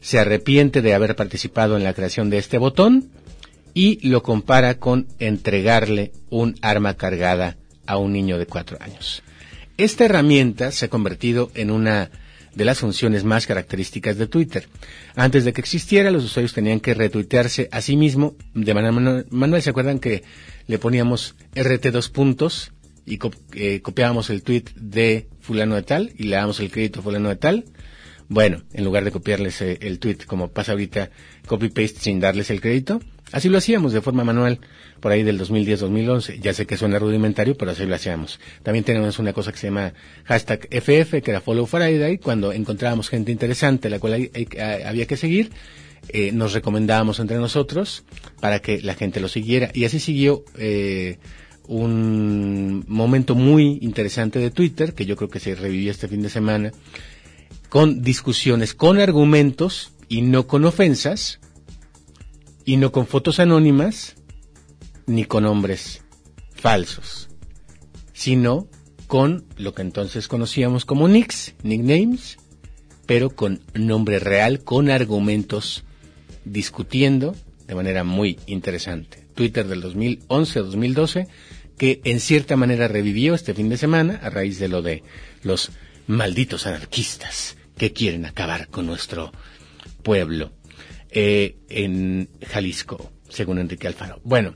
se 0.01 0.19
arrepiente 0.19 0.83
de 0.83 0.95
haber 0.95 1.15
participado 1.15 1.77
en 1.77 1.85
la 1.85 1.95
creación 1.95 2.29
de 2.29 2.39
este 2.39 2.59
botón 2.59 3.11
y 3.73 4.07
lo 4.09 4.23
compara 4.23 4.79
con 4.79 5.07
entregarle 5.19 6.13
un 6.29 6.57
arma 6.61 6.95
cargada 6.95 7.57
a 7.93 7.99
un 7.99 8.13
niño 8.13 8.39
de 8.39 8.47
cuatro 8.47 8.79
años. 8.81 9.23
Esta 9.77 10.07
herramienta 10.07 10.73
se 10.73 10.87
ha 10.87 10.89
convertido 10.89 11.51
en 11.55 11.71
una 11.71 12.11
de 12.55 12.65
las 12.65 12.79
funciones 12.79 13.25
más 13.25 13.47
características 13.47 14.17
de 14.17 14.27
Twitter. 14.27 14.67
Antes 15.15 15.45
de 15.45 15.53
que 15.53 15.61
existiera, 15.61 16.11
los 16.11 16.25
usuarios 16.25 16.55
tenían 16.55 16.81
que 16.81 16.95
retuitearse 16.95 17.69
a 17.71 17.81
sí 17.83 17.97
mismo 17.97 18.35
de 18.55 18.75
manera 18.75 18.93
manual. 19.31 19.63
¿Se 19.63 19.71
acuerdan 19.71 19.99
que 19.99 20.23
le 20.67 20.79
poníamos 20.79 21.35
RT 21.55 21.91
dos 21.93 22.09
puntos 22.09 22.73
y 23.05 23.19
eh, 23.55 23.81
copiábamos 23.83 24.31
el 24.31 24.43
tweet 24.43 24.65
de 24.75 25.29
fulano 25.41 25.75
de 25.75 25.83
tal 25.83 26.13
y 26.17 26.25
le 26.25 26.37
damos 26.37 26.61
el 26.61 26.71
crédito 26.71 27.01
a 27.01 27.03
fulano 27.03 27.29
de 27.29 27.37
tal? 27.37 27.65
Bueno, 28.29 28.63
en 28.73 28.85
lugar 28.85 29.05
de 29.05 29.11
copiarles 29.11 29.61
eh, 29.61 29.79
el 29.83 29.99
tweet 29.99 30.19
como 30.27 30.49
pasa 30.49 30.73
ahorita, 30.73 31.11
copy-paste 31.47 32.01
sin 32.01 32.21
darles 32.21 32.49
el 32.51 32.63
crédito, 32.63 33.01
así 33.33 33.49
lo 33.49 33.59
hacíamos 33.59 33.93
de 33.93 34.01
forma 34.01 34.25
manual 34.25 34.61
por 35.01 35.13
ahí 35.13 35.23
del 35.23 35.41
2010-2011. 35.41 36.41
Ya 36.41 36.53
sé 36.55 36.67
que 36.67 36.77
suena 36.77 36.99
rudimentario, 36.99 37.57
pero 37.57 37.73
así 37.73 37.85
lo 37.87 37.95
hacíamos. 37.95 38.39
También 38.63 38.85
tenemos 38.85 39.19
una 39.19 39.33
cosa 39.33 39.53
que 39.53 39.59
se 39.59 39.67
llama 39.69 39.93
hashtag 40.25 40.69
FF, 40.71 41.23
que 41.23 41.31
era 41.31 41.41
Follow 41.41 41.67
Friday, 41.67 42.19
cuando 42.19 42.53
encontrábamos 42.53 43.09
gente 43.09 43.33
interesante, 43.33 43.91
la 43.91 43.99
cual 43.99 44.31
había 44.87 45.07
que 45.07 45.17
seguir, 45.17 45.51
eh, 46.09 46.33
nos 46.33 46.53
recomendábamos 46.53 47.21
entre 47.21 47.37
nosotros 47.39 48.05
para 48.41 48.61
que 48.61 48.81
la 48.81 48.95
gente 48.95 49.21
lo 49.21 49.29
siguiera. 49.29 49.71
Y 49.73 49.85
así 49.85 49.99
siguió 49.99 50.45
eh, 50.57 51.19
un 51.69 52.85
momento 52.89 53.35
muy 53.35 53.79
interesante 53.81 54.39
de 54.39 54.51
Twitter, 54.51 54.95
que 54.95 55.07
yo 55.07 55.17
creo 55.17 55.31
que 55.31 55.41
se 55.41 55.55
revivió 55.55 55.91
este 55.91 56.09
fin 56.09 56.23
de 56.23 56.29
semana, 56.29 56.73
con 57.69 58.03
discusiones, 58.03 58.75
con 58.75 58.99
argumentos 58.99 59.93
y 60.09 60.23
no 60.23 60.47
con 60.47 60.65
ofensas, 60.65 61.41
y 62.65 62.77
no 62.77 62.93
con 62.93 63.07
fotos 63.07 63.41
anónimas, 63.41 64.17
ni 65.07 65.25
con 65.25 65.45
nombres 65.45 66.03
falsos, 66.55 67.29
sino 68.13 68.69
con 69.07 69.45
lo 69.57 69.75
que 69.75 69.83
entonces 69.83 70.29
conocíamos 70.29 70.85
como 70.85 71.09
nicks, 71.09 71.55
nicknames, 71.63 72.39
pero 73.07 73.31
con 73.31 73.61
nombre 73.75 74.19
real, 74.19 74.63
con 74.63 74.91
argumentos, 74.91 75.85
discutiendo 76.45 77.35
de 77.67 77.75
manera 77.75 78.05
muy 78.05 78.39
interesante. 78.47 79.27
Twitter 79.35 79.67
del 79.67 79.83
2011-2012, 79.83 81.27
que 81.77 82.01
en 82.05 82.21
cierta 82.21 82.57
manera 82.57 82.89
revivió 82.89 83.35
este 83.35 83.55
fin 83.55 83.69
de 83.69 83.77
semana 83.77 84.21
a 84.23 84.31
raíz 84.31 84.59
de 84.59 84.69
lo 84.69 84.83
de 84.83 85.03
los 85.43 85.73
malditos 86.07 86.67
anarquistas 86.67 87.57
que 87.77 87.93
quieren 87.93 88.25
acabar 88.25 88.69
con 88.69 88.87
nuestro 88.87 89.33
pueblo 90.03 90.53
eh, 91.13 91.57
en 91.69 92.29
Jalisco, 92.47 93.11
según 93.29 93.59
Enrique 93.59 93.87
Alfaro. 93.87 94.21
Bueno, 94.25 94.55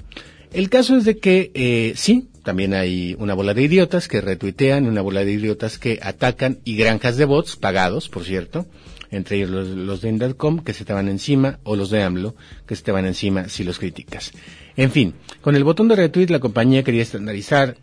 el 0.52 0.70
caso 0.70 0.96
es 0.96 1.04
de 1.04 1.18
que 1.18 1.50
eh, 1.54 1.92
sí, 1.96 2.28
también 2.42 2.74
hay 2.74 3.16
una 3.18 3.34
bola 3.34 3.54
de 3.54 3.62
idiotas 3.62 4.08
que 4.08 4.20
retuitean, 4.20 4.86
una 4.86 5.02
bola 5.02 5.24
de 5.24 5.32
idiotas 5.32 5.78
que 5.78 5.98
atacan 6.02 6.58
y 6.64 6.76
granjas 6.76 7.16
de 7.16 7.24
bots, 7.24 7.56
pagados, 7.56 8.08
por 8.08 8.24
cierto, 8.24 8.66
entre 9.10 9.36
ellos 9.36 9.50
los, 9.50 10.00
de 10.00 10.08
Indalcom, 10.08 10.60
que 10.62 10.72
se 10.72 10.84
te 10.84 10.92
van 10.92 11.08
encima, 11.08 11.58
o 11.64 11.76
los 11.76 11.90
de 11.90 12.02
AMLO, 12.02 12.36
que 12.66 12.76
se 12.76 12.82
te 12.82 12.92
van 12.92 13.06
encima 13.06 13.48
si 13.48 13.64
los 13.64 13.78
criticas. 13.78 14.32
En 14.76 14.90
fin, 14.90 15.14
con 15.40 15.56
el 15.56 15.64
botón 15.64 15.88
de 15.88 15.96
retweet 15.96 16.28
la 16.28 16.40
compañía 16.40 16.82
quería 16.82 17.02
estandarizar 17.02 17.76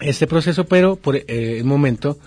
este 0.00 0.26
proceso, 0.26 0.66
pero 0.66 0.96
por 0.96 1.16
eh, 1.16 1.24
el 1.58 1.64
momento 1.64 2.18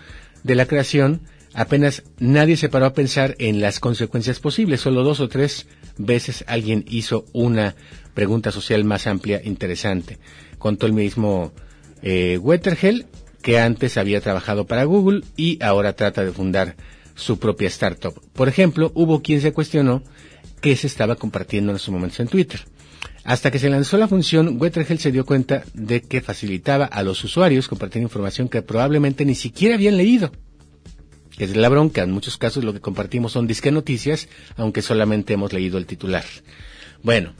de 0.43 0.55
la 0.55 0.65
creación 0.65 1.21
apenas 1.53 2.03
nadie 2.19 2.57
se 2.57 2.69
paró 2.69 2.85
a 2.85 2.93
pensar 2.93 3.35
en 3.39 3.61
las 3.61 3.79
consecuencias 3.79 4.39
posibles. 4.39 4.81
Solo 4.81 5.03
dos 5.03 5.19
o 5.19 5.29
tres 5.29 5.67
veces 5.97 6.43
alguien 6.47 6.85
hizo 6.87 7.25
una 7.33 7.75
pregunta 8.13 8.51
social 8.51 8.83
más 8.83 9.07
amplia, 9.07 9.41
interesante. 9.43 10.17
Contó 10.57 10.85
el 10.85 10.93
mismo 10.93 11.51
eh, 12.01 12.37
Wetterhell, 12.37 13.05
que 13.41 13.59
antes 13.59 13.97
había 13.97 14.21
trabajado 14.21 14.65
para 14.65 14.83
Google 14.83 15.23
y 15.37 15.61
ahora 15.63 15.93
trata 15.93 16.23
de 16.23 16.31
fundar 16.31 16.75
su 17.15 17.39
propia 17.39 17.67
startup. 17.67 18.13
Por 18.33 18.47
ejemplo, 18.47 18.91
hubo 18.95 19.21
quien 19.21 19.41
se 19.41 19.53
cuestionó 19.53 20.03
qué 20.61 20.75
se 20.75 20.87
estaba 20.87 21.15
compartiendo 21.15 21.71
en 21.71 21.77
esos 21.77 21.89
momentos 21.89 22.19
en 22.19 22.27
Twitter. 22.27 22.61
Hasta 23.23 23.51
que 23.51 23.59
se 23.59 23.69
lanzó 23.69 23.97
la 23.97 24.07
función, 24.07 24.57
Wetterhell 24.59 24.99
se 24.99 25.11
dio 25.11 25.25
cuenta 25.25 25.63
de 25.73 26.01
que 26.01 26.21
facilitaba 26.21 26.85
a 26.85 27.03
los 27.03 27.23
usuarios 27.23 27.67
compartir 27.67 28.01
información 28.01 28.49
que 28.49 28.61
probablemente 28.61 29.25
ni 29.25 29.35
siquiera 29.35 29.75
habían 29.75 29.97
leído. 29.97 30.31
Es 31.39 31.55
la 31.55 31.69
bronca, 31.69 32.03
en 32.03 32.11
muchos 32.11 32.37
casos 32.37 32.65
lo 32.65 32.73
que 32.73 32.81
compartimos 32.81 33.31
son 33.31 33.47
disque 33.47 33.71
noticias, 33.71 34.27
aunque 34.57 34.81
solamente 34.81 35.33
hemos 35.33 35.53
leído 35.53 35.77
el 35.77 35.85
titular. 35.85 36.25
Bueno, 37.01 37.33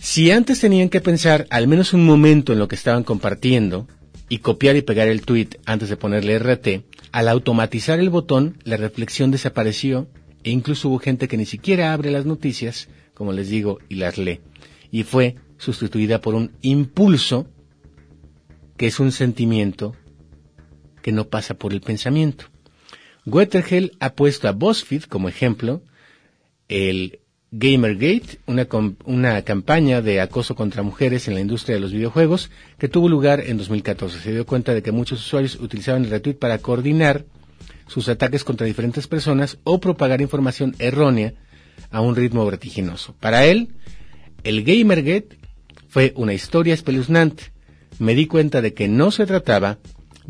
si 0.00 0.30
antes 0.30 0.58
tenían 0.58 0.88
que 0.88 1.02
pensar 1.02 1.46
al 1.50 1.68
menos 1.68 1.92
un 1.92 2.06
momento 2.06 2.54
en 2.54 2.58
lo 2.58 2.66
que 2.66 2.76
estaban 2.76 3.04
compartiendo 3.04 3.86
y 4.30 4.38
copiar 4.38 4.76
y 4.76 4.82
pegar 4.82 5.08
el 5.08 5.20
tweet 5.20 5.48
antes 5.66 5.90
de 5.90 5.98
ponerle 5.98 6.38
RT, 6.38 6.82
al 7.12 7.28
automatizar 7.28 8.00
el 8.00 8.08
botón, 8.08 8.56
la 8.64 8.78
reflexión 8.78 9.30
desapareció 9.30 10.08
e 10.42 10.50
incluso 10.50 10.88
hubo 10.88 10.98
gente 10.98 11.28
que 11.28 11.36
ni 11.36 11.44
siquiera 11.44 11.92
abre 11.92 12.10
las 12.10 12.24
noticias, 12.24 12.88
como 13.12 13.34
les 13.34 13.50
digo, 13.50 13.80
y 13.90 13.96
las 13.96 14.16
lee. 14.16 14.40
Y 14.90 15.02
fue 15.02 15.36
sustituida 15.58 16.22
por 16.22 16.34
un 16.34 16.52
impulso 16.62 17.46
que 18.78 18.86
es 18.86 18.98
un 18.98 19.12
sentimiento 19.12 19.94
que 21.02 21.12
no 21.12 21.28
pasa 21.28 21.52
por 21.52 21.74
el 21.74 21.82
pensamiento. 21.82 22.46
Wetterhell 23.30 23.96
ha 24.00 24.14
puesto 24.14 24.48
a 24.48 24.52
BuzzFeed 24.52 25.04
como 25.04 25.28
ejemplo 25.28 25.82
el 26.68 27.20
Gamergate, 27.52 28.38
una, 28.46 29.42
campaña 29.42 30.02
de 30.02 30.20
acoso 30.20 30.54
contra 30.54 30.84
mujeres 30.84 31.26
en 31.26 31.34
la 31.34 31.40
industria 31.40 31.74
de 31.74 31.80
los 31.80 31.92
videojuegos 31.92 32.50
que 32.78 32.88
tuvo 32.88 33.08
lugar 33.08 33.40
en 33.40 33.58
2014. 33.58 34.20
Se 34.20 34.32
dio 34.32 34.46
cuenta 34.46 34.72
de 34.72 34.82
que 34.82 34.92
muchos 34.92 35.18
usuarios 35.20 35.56
utilizaban 35.56 36.04
el 36.04 36.10
retweet 36.10 36.34
para 36.34 36.58
coordinar 36.58 37.24
sus 37.88 38.08
ataques 38.08 38.44
contra 38.44 38.68
diferentes 38.68 39.08
personas 39.08 39.58
o 39.64 39.80
propagar 39.80 40.20
información 40.20 40.76
errónea 40.78 41.34
a 41.90 42.00
un 42.00 42.14
ritmo 42.14 42.46
vertiginoso. 42.46 43.16
Para 43.18 43.44
él, 43.46 43.70
el 44.44 44.62
Gamergate 44.62 45.38
fue 45.88 46.12
una 46.14 46.34
historia 46.34 46.74
espeluznante. 46.74 47.52
Me 47.98 48.14
di 48.14 48.26
cuenta 48.26 48.62
de 48.62 48.74
que 48.74 48.86
no 48.86 49.10
se 49.10 49.26
trataba 49.26 49.78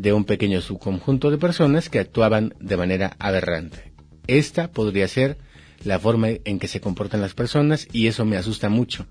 de 0.01 0.15
un 0.15 0.25
pequeño 0.25 0.63
subconjunto 0.63 1.31
de 1.31 1.37
personas 1.37 1.91
que 1.91 1.99
actuaban 1.99 2.55
de 2.59 2.79
manera 2.79 3.17
aberrante. 3.19 3.93
Esta 4.27 4.73
podría 4.73 5.07
ser 5.07 5.37
la 5.85 5.99
forma 5.99 6.29
en 6.45 6.59
que 6.59 6.69
se 6.69 6.81
comportan 6.81 7.21
las 7.21 7.35
personas 7.35 7.87
y 7.93 8.07
eso 8.07 8.25
me 8.25 8.39
asusta 8.39 8.71
mucho. 8.71 9.07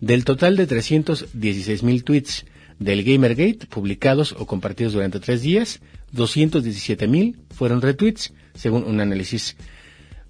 Del 0.00 0.24
total 0.24 0.56
de 0.56 0.68
316.000 0.68 2.04
tweets 2.04 2.46
del 2.78 3.02
Gamergate 3.02 3.66
publicados 3.66 4.32
o 4.38 4.46
compartidos 4.46 4.92
durante 4.92 5.18
tres 5.18 5.42
días, 5.42 5.80
217.000 6.14 7.36
fueron 7.50 7.82
retweets, 7.82 8.32
según 8.54 8.84
un 8.84 9.00
análisis 9.00 9.56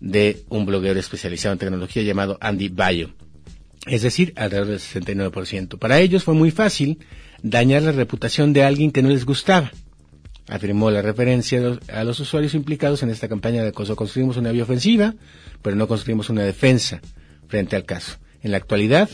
de 0.01 0.43
un 0.49 0.65
bloguero 0.65 1.01
especializado 1.01 1.53
en 1.53 1.59
tecnología 1.59 2.03
llamado 2.03 2.39
Andy 2.41 2.71
Bayo. 2.71 3.11
Es 3.87 4.01
decir, 4.01 4.33
alrededor 4.37 4.69
del 4.69 4.79
69%. 4.79 5.79
Para 5.79 6.01
ellos 6.01 6.25
fue 6.25 6.35
muy 6.35 6.51
fácil 6.51 6.99
dañar 7.43 7.83
la 7.83 7.93
reputación 7.93 8.55
de 8.55 8.65
alguien 8.65 8.91
que 8.91 9.03
no 9.03 9.11
les 9.11 9.27
gustaba 9.27 9.73
afirmó 10.53 10.91
la 10.91 11.01
referencia 11.01 11.79
a 11.89 12.05
los 12.05 12.21
usuarios 12.21 12.53
implicados 12.53 13.03
en 13.03 13.09
esta 13.09 13.27
campaña 13.27 13.63
de 13.63 13.71
acoso. 13.71 13.97
Construimos 13.97 14.37
una 14.37 14.53
biofensiva, 14.53 15.15
pero 15.63 15.77
no 15.77 15.89
construimos 15.89 16.29
una 16.29 16.43
defensa 16.43 17.01
frente 17.49 17.75
al 17.75 17.87
caso. 17.87 18.19
En 18.43 18.51
la 18.51 18.59
actualidad, 18.59 19.09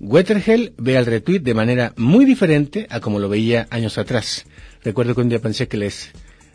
Wetterhell 0.00 0.72
ve 0.78 0.96
al 0.96 1.04
retweet 1.04 1.40
de 1.40 1.52
manera 1.52 1.92
muy 1.98 2.24
diferente 2.24 2.86
a 2.88 3.00
como 3.00 3.18
lo 3.18 3.28
veía 3.28 3.66
años 3.68 3.98
atrás. 3.98 4.46
Recuerdo 4.82 5.14
que 5.14 5.20
un 5.20 5.28
día 5.28 5.40
pensé 5.40 5.68
que 5.68 5.76
les 5.76 6.12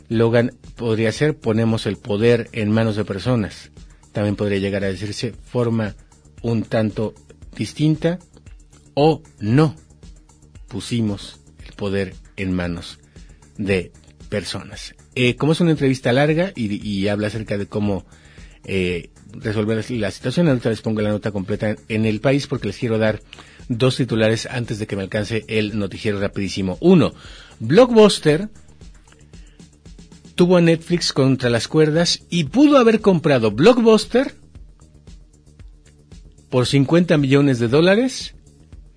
Logan 0.08 0.52
podría 0.76 1.12
ser 1.12 1.38
ponemos 1.38 1.86
el 1.86 1.98
poder 1.98 2.50
en 2.54 2.72
manos 2.72 2.96
de 2.96 3.06
personas. 3.06 3.70
También 4.14 4.36
podría 4.36 4.58
llegar 4.58 4.84
a 4.84 4.88
decirse 4.88 5.36
forma 5.44 5.96
un 6.42 6.64
tanto 6.64 7.14
distinta 7.56 8.18
o 8.96 9.22
no 9.40 9.76
pusimos 10.68 11.40
el 11.64 11.74
poder 11.74 12.16
en 12.36 12.52
manos 12.52 12.98
de 13.60 13.92
personas. 14.30 14.96
Eh, 15.14 15.36
como 15.36 15.52
es 15.52 15.62
una 15.62 15.72
entrevista 15.72 16.12
larga 16.12 16.52
y, 16.56 17.08
habla 17.08 17.28
acerca 17.28 17.58
de 17.58 17.68
cómo 17.68 18.06
eh, 18.64 19.12
resolver 19.34 19.86
la 19.92 20.12
situación, 20.12 20.48
ahorita 20.48 20.70
les 20.70 20.82
pongo 20.82 21.02
la 21.02 21.10
nota 21.10 21.32
completa 21.32 21.76
en 21.88 22.06
el 22.06 22.22
país 22.22 22.48
porque 22.48 22.68
les 22.68 22.78
quiero 22.78 22.98
dar 22.98 23.22
dos 23.68 23.98
titulares 23.98 24.48
antes 24.48 24.80
de 24.80 24.88
que 24.88 24.96
me 24.96 25.04
alcance 25.04 25.46
el 25.48 25.78
noticiero 25.78 26.20
rapidísimo. 26.20 26.78
Uno, 26.80 27.14
Blockbuster 27.60 28.50
tuvo 30.36 30.58
a 30.58 30.62
Netflix 30.62 31.12
contra 31.12 31.50
las 31.50 31.68
cuerdas 31.68 32.24
y 32.30 32.46
pudo 32.46 32.78
haber 32.78 33.02
comprado 33.02 33.52
Blockbuster 33.52 34.34
por 36.50 36.66
50 36.66 37.18
millones 37.18 37.60
de 37.60 37.68
dólares, 37.68 38.36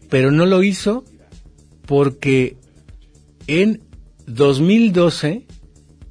pero 0.08 0.30
no 0.30 0.46
lo 0.46 0.62
hizo 0.62 1.04
porque 1.84 2.56
en 3.48 3.80
2012 4.26 5.46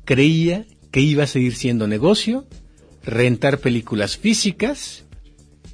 creía 0.05 0.65
que 0.91 0.99
iba 0.99 1.23
a 1.23 1.27
seguir 1.27 1.55
siendo 1.55 1.87
negocio, 1.87 2.47
rentar 3.03 3.59
películas 3.59 4.17
físicas 4.17 5.05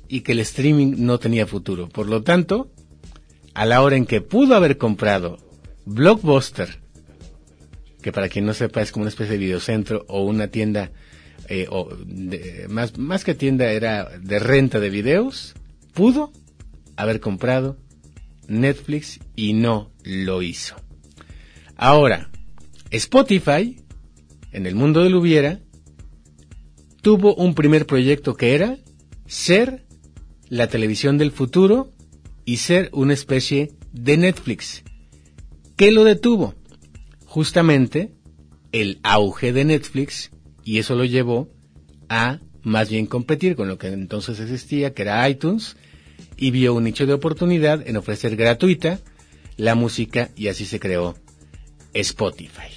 y 0.08 0.22
que 0.22 0.34
el 0.34 0.40
streaming 0.40 0.96
no 0.98 1.20
tenía 1.20 1.48
futuro. 1.48 1.90
Por 1.90 2.08
lo 2.08 2.24
tanto, 2.24 2.72
a 3.54 3.66
la 3.66 3.82
hora 3.82 3.96
en 3.96 4.06
que 4.06 4.22
pudo 4.22 4.56
haber 4.56 4.78
comprado 4.78 5.38
Blockbuster, 5.86 6.80
que 8.02 8.12
para 8.12 8.30
quien 8.30 8.46
no 8.46 8.54
sepa 8.54 8.82
es 8.82 8.92
como 8.92 9.04
una 9.04 9.10
especie 9.10 9.34
de 9.34 9.40
videocentro 9.40 10.06
o 10.08 10.24
una 10.24 10.50
tienda, 10.50 10.92
eh, 11.50 11.68
o 11.70 11.90
más, 12.70 12.98
más 12.98 13.24
que 13.24 13.34
tienda 13.34 13.72
era 13.72 14.06
de 14.20 14.40
renta 14.40 14.80
de 14.80 14.90
videos, 14.90 15.56
pudo 15.94 16.32
haber 16.96 17.20
comprado 17.20 17.78
Netflix 18.48 19.20
y 19.36 19.54
no 19.54 19.92
lo 20.04 20.42
hizo. 20.42 20.76
Ahora, 21.78 22.32
Spotify, 22.90 23.78
en 24.52 24.66
el 24.66 24.74
mundo 24.74 25.04
del 25.04 25.14
hubiera, 25.14 25.60
tuvo 27.04 27.36
un 27.36 27.54
primer 27.54 27.86
proyecto 27.86 28.36
que 28.36 28.56
era 28.56 28.80
ser 29.28 29.86
la 30.50 30.68
televisión 30.70 31.20
del 31.20 31.32
futuro 31.32 31.94
y 32.46 32.58
ser 32.58 32.90
una 32.94 33.14
especie 33.14 33.74
de 33.94 34.18
Netflix. 34.18 34.84
¿Qué 35.76 35.92
lo 35.92 36.04
detuvo? 36.04 36.56
Justamente 37.26 38.12
el 38.72 39.00
auge 39.04 39.54
de 39.54 39.64
Netflix 39.64 40.32
y 40.64 40.80
eso 40.80 40.96
lo 40.96 41.06
llevó 41.06 41.48
a 42.10 42.40
más 42.64 42.90
bien 42.90 43.06
competir 43.06 43.56
con 43.56 43.68
lo 43.68 43.78
que 43.78 43.88
entonces 43.90 44.40
existía, 44.40 44.96
que 44.96 45.04
era 45.04 45.30
iTunes, 45.30 45.78
y 46.38 46.50
vio 46.50 46.74
un 46.74 46.86
nicho 46.86 47.06
de 47.06 47.14
oportunidad 47.14 47.88
en 47.88 47.98
ofrecer 47.98 48.36
gratuita 48.36 49.00
la 49.58 49.76
música 49.76 50.32
y 50.36 50.48
así 50.48 50.66
se 50.66 50.80
creó 50.80 51.16
Spotify. 52.00 52.72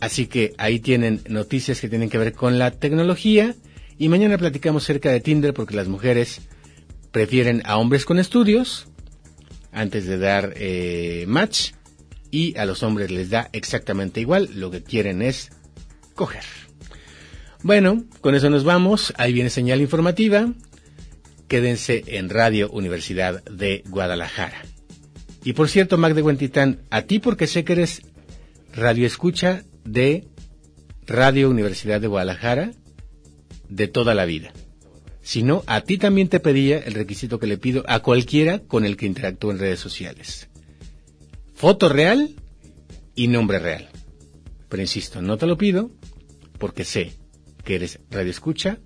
Así 0.00 0.26
que 0.26 0.54
ahí 0.58 0.80
tienen 0.80 1.22
noticias 1.28 1.80
que 1.80 1.88
tienen 1.88 2.10
que 2.10 2.18
ver 2.18 2.34
con 2.34 2.58
la 2.58 2.72
tecnología 2.72 3.54
y 3.96 4.08
mañana 4.08 4.36
platicamos 4.36 4.84
cerca 4.84 5.10
de 5.10 5.20
Tinder 5.20 5.54
porque 5.54 5.76
las 5.76 5.88
mujeres 5.88 6.42
prefieren 7.10 7.62
a 7.64 7.78
hombres 7.78 8.04
con 8.04 8.18
estudios 8.18 8.88
antes 9.72 10.06
de 10.06 10.18
dar 10.18 10.52
eh, 10.56 11.24
match 11.26 11.72
y 12.30 12.56
a 12.58 12.66
los 12.66 12.82
hombres 12.82 13.10
les 13.10 13.30
da 13.30 13.48
exactamente 13.52 14.20
igual, 14.20 14.50
lo 14.54 14.70
que 14.70 14.82
quieren 14.82 15.22
es 15.22 15.50
coger. 16.14 16.44
Bueno, 17.62 18.04
con 18.20 18.34
eso 18.34 18.50
nos 18.50 18.64
vamos, 18.64 19.14
ahí 19.16 19.32
viene 19.32 19.50
señal 19.50 19.80
informativa, 19.80 20.52
quédense 21.48 22.04
en 22.08 22.28
Radio 22.28 22.70
Universidad 22.70 23.42
de 23.44 23.84
Guadalajara. 23.88 24.73
Y 25.44 25.52
por 25.52 25.68
cierto, 25.68 25.98
Mac 25.98 26.14
de 26.14 26.22
Huentitán, 26.22 26.80
a 26.90 27.02
ti 27.02 27.18
porque 27.18 27.46
sé 27.46 27.64
que 27.64 27.74
eres 27.74 28.02
radio 28.72 29.06
escucha 29.06 29.62
de 29.84 30.26
Radio 31.06 31.50
Universidad 31.50 32.00
de 32.00 32.06
Guadalajara 32.06 32.72
de 33.68 33.86
toda 33.86 34.14
la 34.14 34.24
vida. 34.24 34.52
Si 35.20 35.42
no, 35.42 35.62
a 35.66 35.82
ti 35.82 35.98
también 35.98 36.28
te 36.28 36.40
pedía 36.40 36.78
el 36.78 36.94
requisito 36.94 37.38
que 37.38 37.46
le 37.46 37.58
pido 37.58 37.84
a 37.86 38.00
cualquiera 38.00 38.60
con 38.60 38.84
el 38.84 38.96
que 38.96 39.06
interactúe 39.06 39.50
en 39.50 39.58
redes 39.58 39.80
sociales. 39.80 40.48
Foto 41.54 41.88
real 41.88 42.34
y 43.14 43.28
nombre 43.28 43.58
real. 43.58 43.88
Pero 44.68 44.82
insisto, 44.82 45.20
no 45.20 45.36
te 45.36 45.46
lo 45.46 45.58
pido 45.58 45.90
porque 46.58 46.84
sé 46.84 47.12
que 47.64 47.76
eres 47.76 48.00
radio 48.10 48.30
escucha 48.30 48.78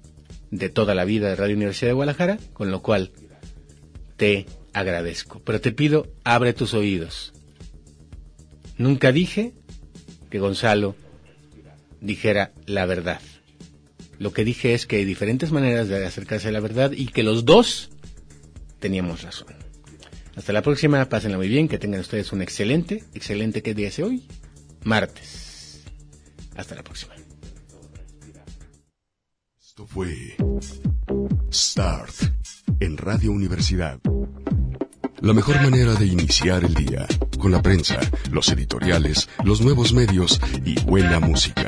de 0.50 0.68
toda 0.68 0.94
la 0.94 1.04
vida 1.04 1.28
de 1.28 1.36
Radio 1.36 1.56
Universidad 1.56 1.90
de 1.90 1.94
Guadalajara, 1.94 2.38
con 2.52 2.70
lo 2.70 2.82
cual 2.82 3.12
te 4.16 4.46
agradezco. 4.72 5.40
Pero 5.44 5.60
te 5.60 5.72
pido, 5.72 6.08
abre 6.24 6.52
tus 6.52 6.74
oídos. 6.74 7.32
Nunca 8.76 9.12
dije 9.12 9.52
que 10.30 10.38
Gonzalo 10.38 10.94
dijera 12.00 12.52
la 12.66 12.86
verdad. 12.86 13.20
Lo 14.18 14.32
que 14.32 14.44
dije 14.44 14.74
es 14.74 14.86
que 14.86 14.96
hay 14.96 15.04
diferentes 15.04 15.52
maneras 15.52 15.88
de 15.88 16.04
acercarse 16.04 16.48
a 16.48 16.52
la 16.52 16.60
verdad 16.60 16.92
y 16.92 17.06
que 17.06 17.22
los 17.22 17.44
dos 17.44 17.90
teníamos 18.80 19.22
razón. 19.22 19.54
Hasta 20.36 20.52
la 20.52 20.62
próxima, 20.62 21.08
pásenla 21.08 21.36
muy 21.36 21.48
bien, 21.48 21.68
que 21.68 21.78
tengan 21.78 22.00
ustedes 22.00 22.32
un 22.32 22.42
excelente, 22.42 23.02
excelente, 23.14 23.62
¿qué 23.62 23.74
día 23.74 23.88
es 23.88 23.98
hoy? 23.98 24.24
Martes. 24.84 25.82
Hasta 26.56 26.76
la 26.76 26.82
próxima. 26.84 27.14
Esto 29.60 29.86
fue 29.86 30.36
en 32.80 32.96
Radio 32.96 33.32
Universidad. 33.32 33.98
La 35.20 35.32
mejor 35.32 35.60
manera 35.62 35.94
de 35.94 36.06
iniciar 36.06 36.64
el 36.64 36.74
día, 36.74 37.06
con 37.38 37.50
la 37.50 37.60
prensa, 37.60 37.98
los 38.30 38.48
editoriales, 38.50 39.28
los 39.44 39.60
nuevos 39.60 39.92
medios 39.92 40.40
y 40.64 40.80
buena 40.84 41.18
música. 41.18 41.66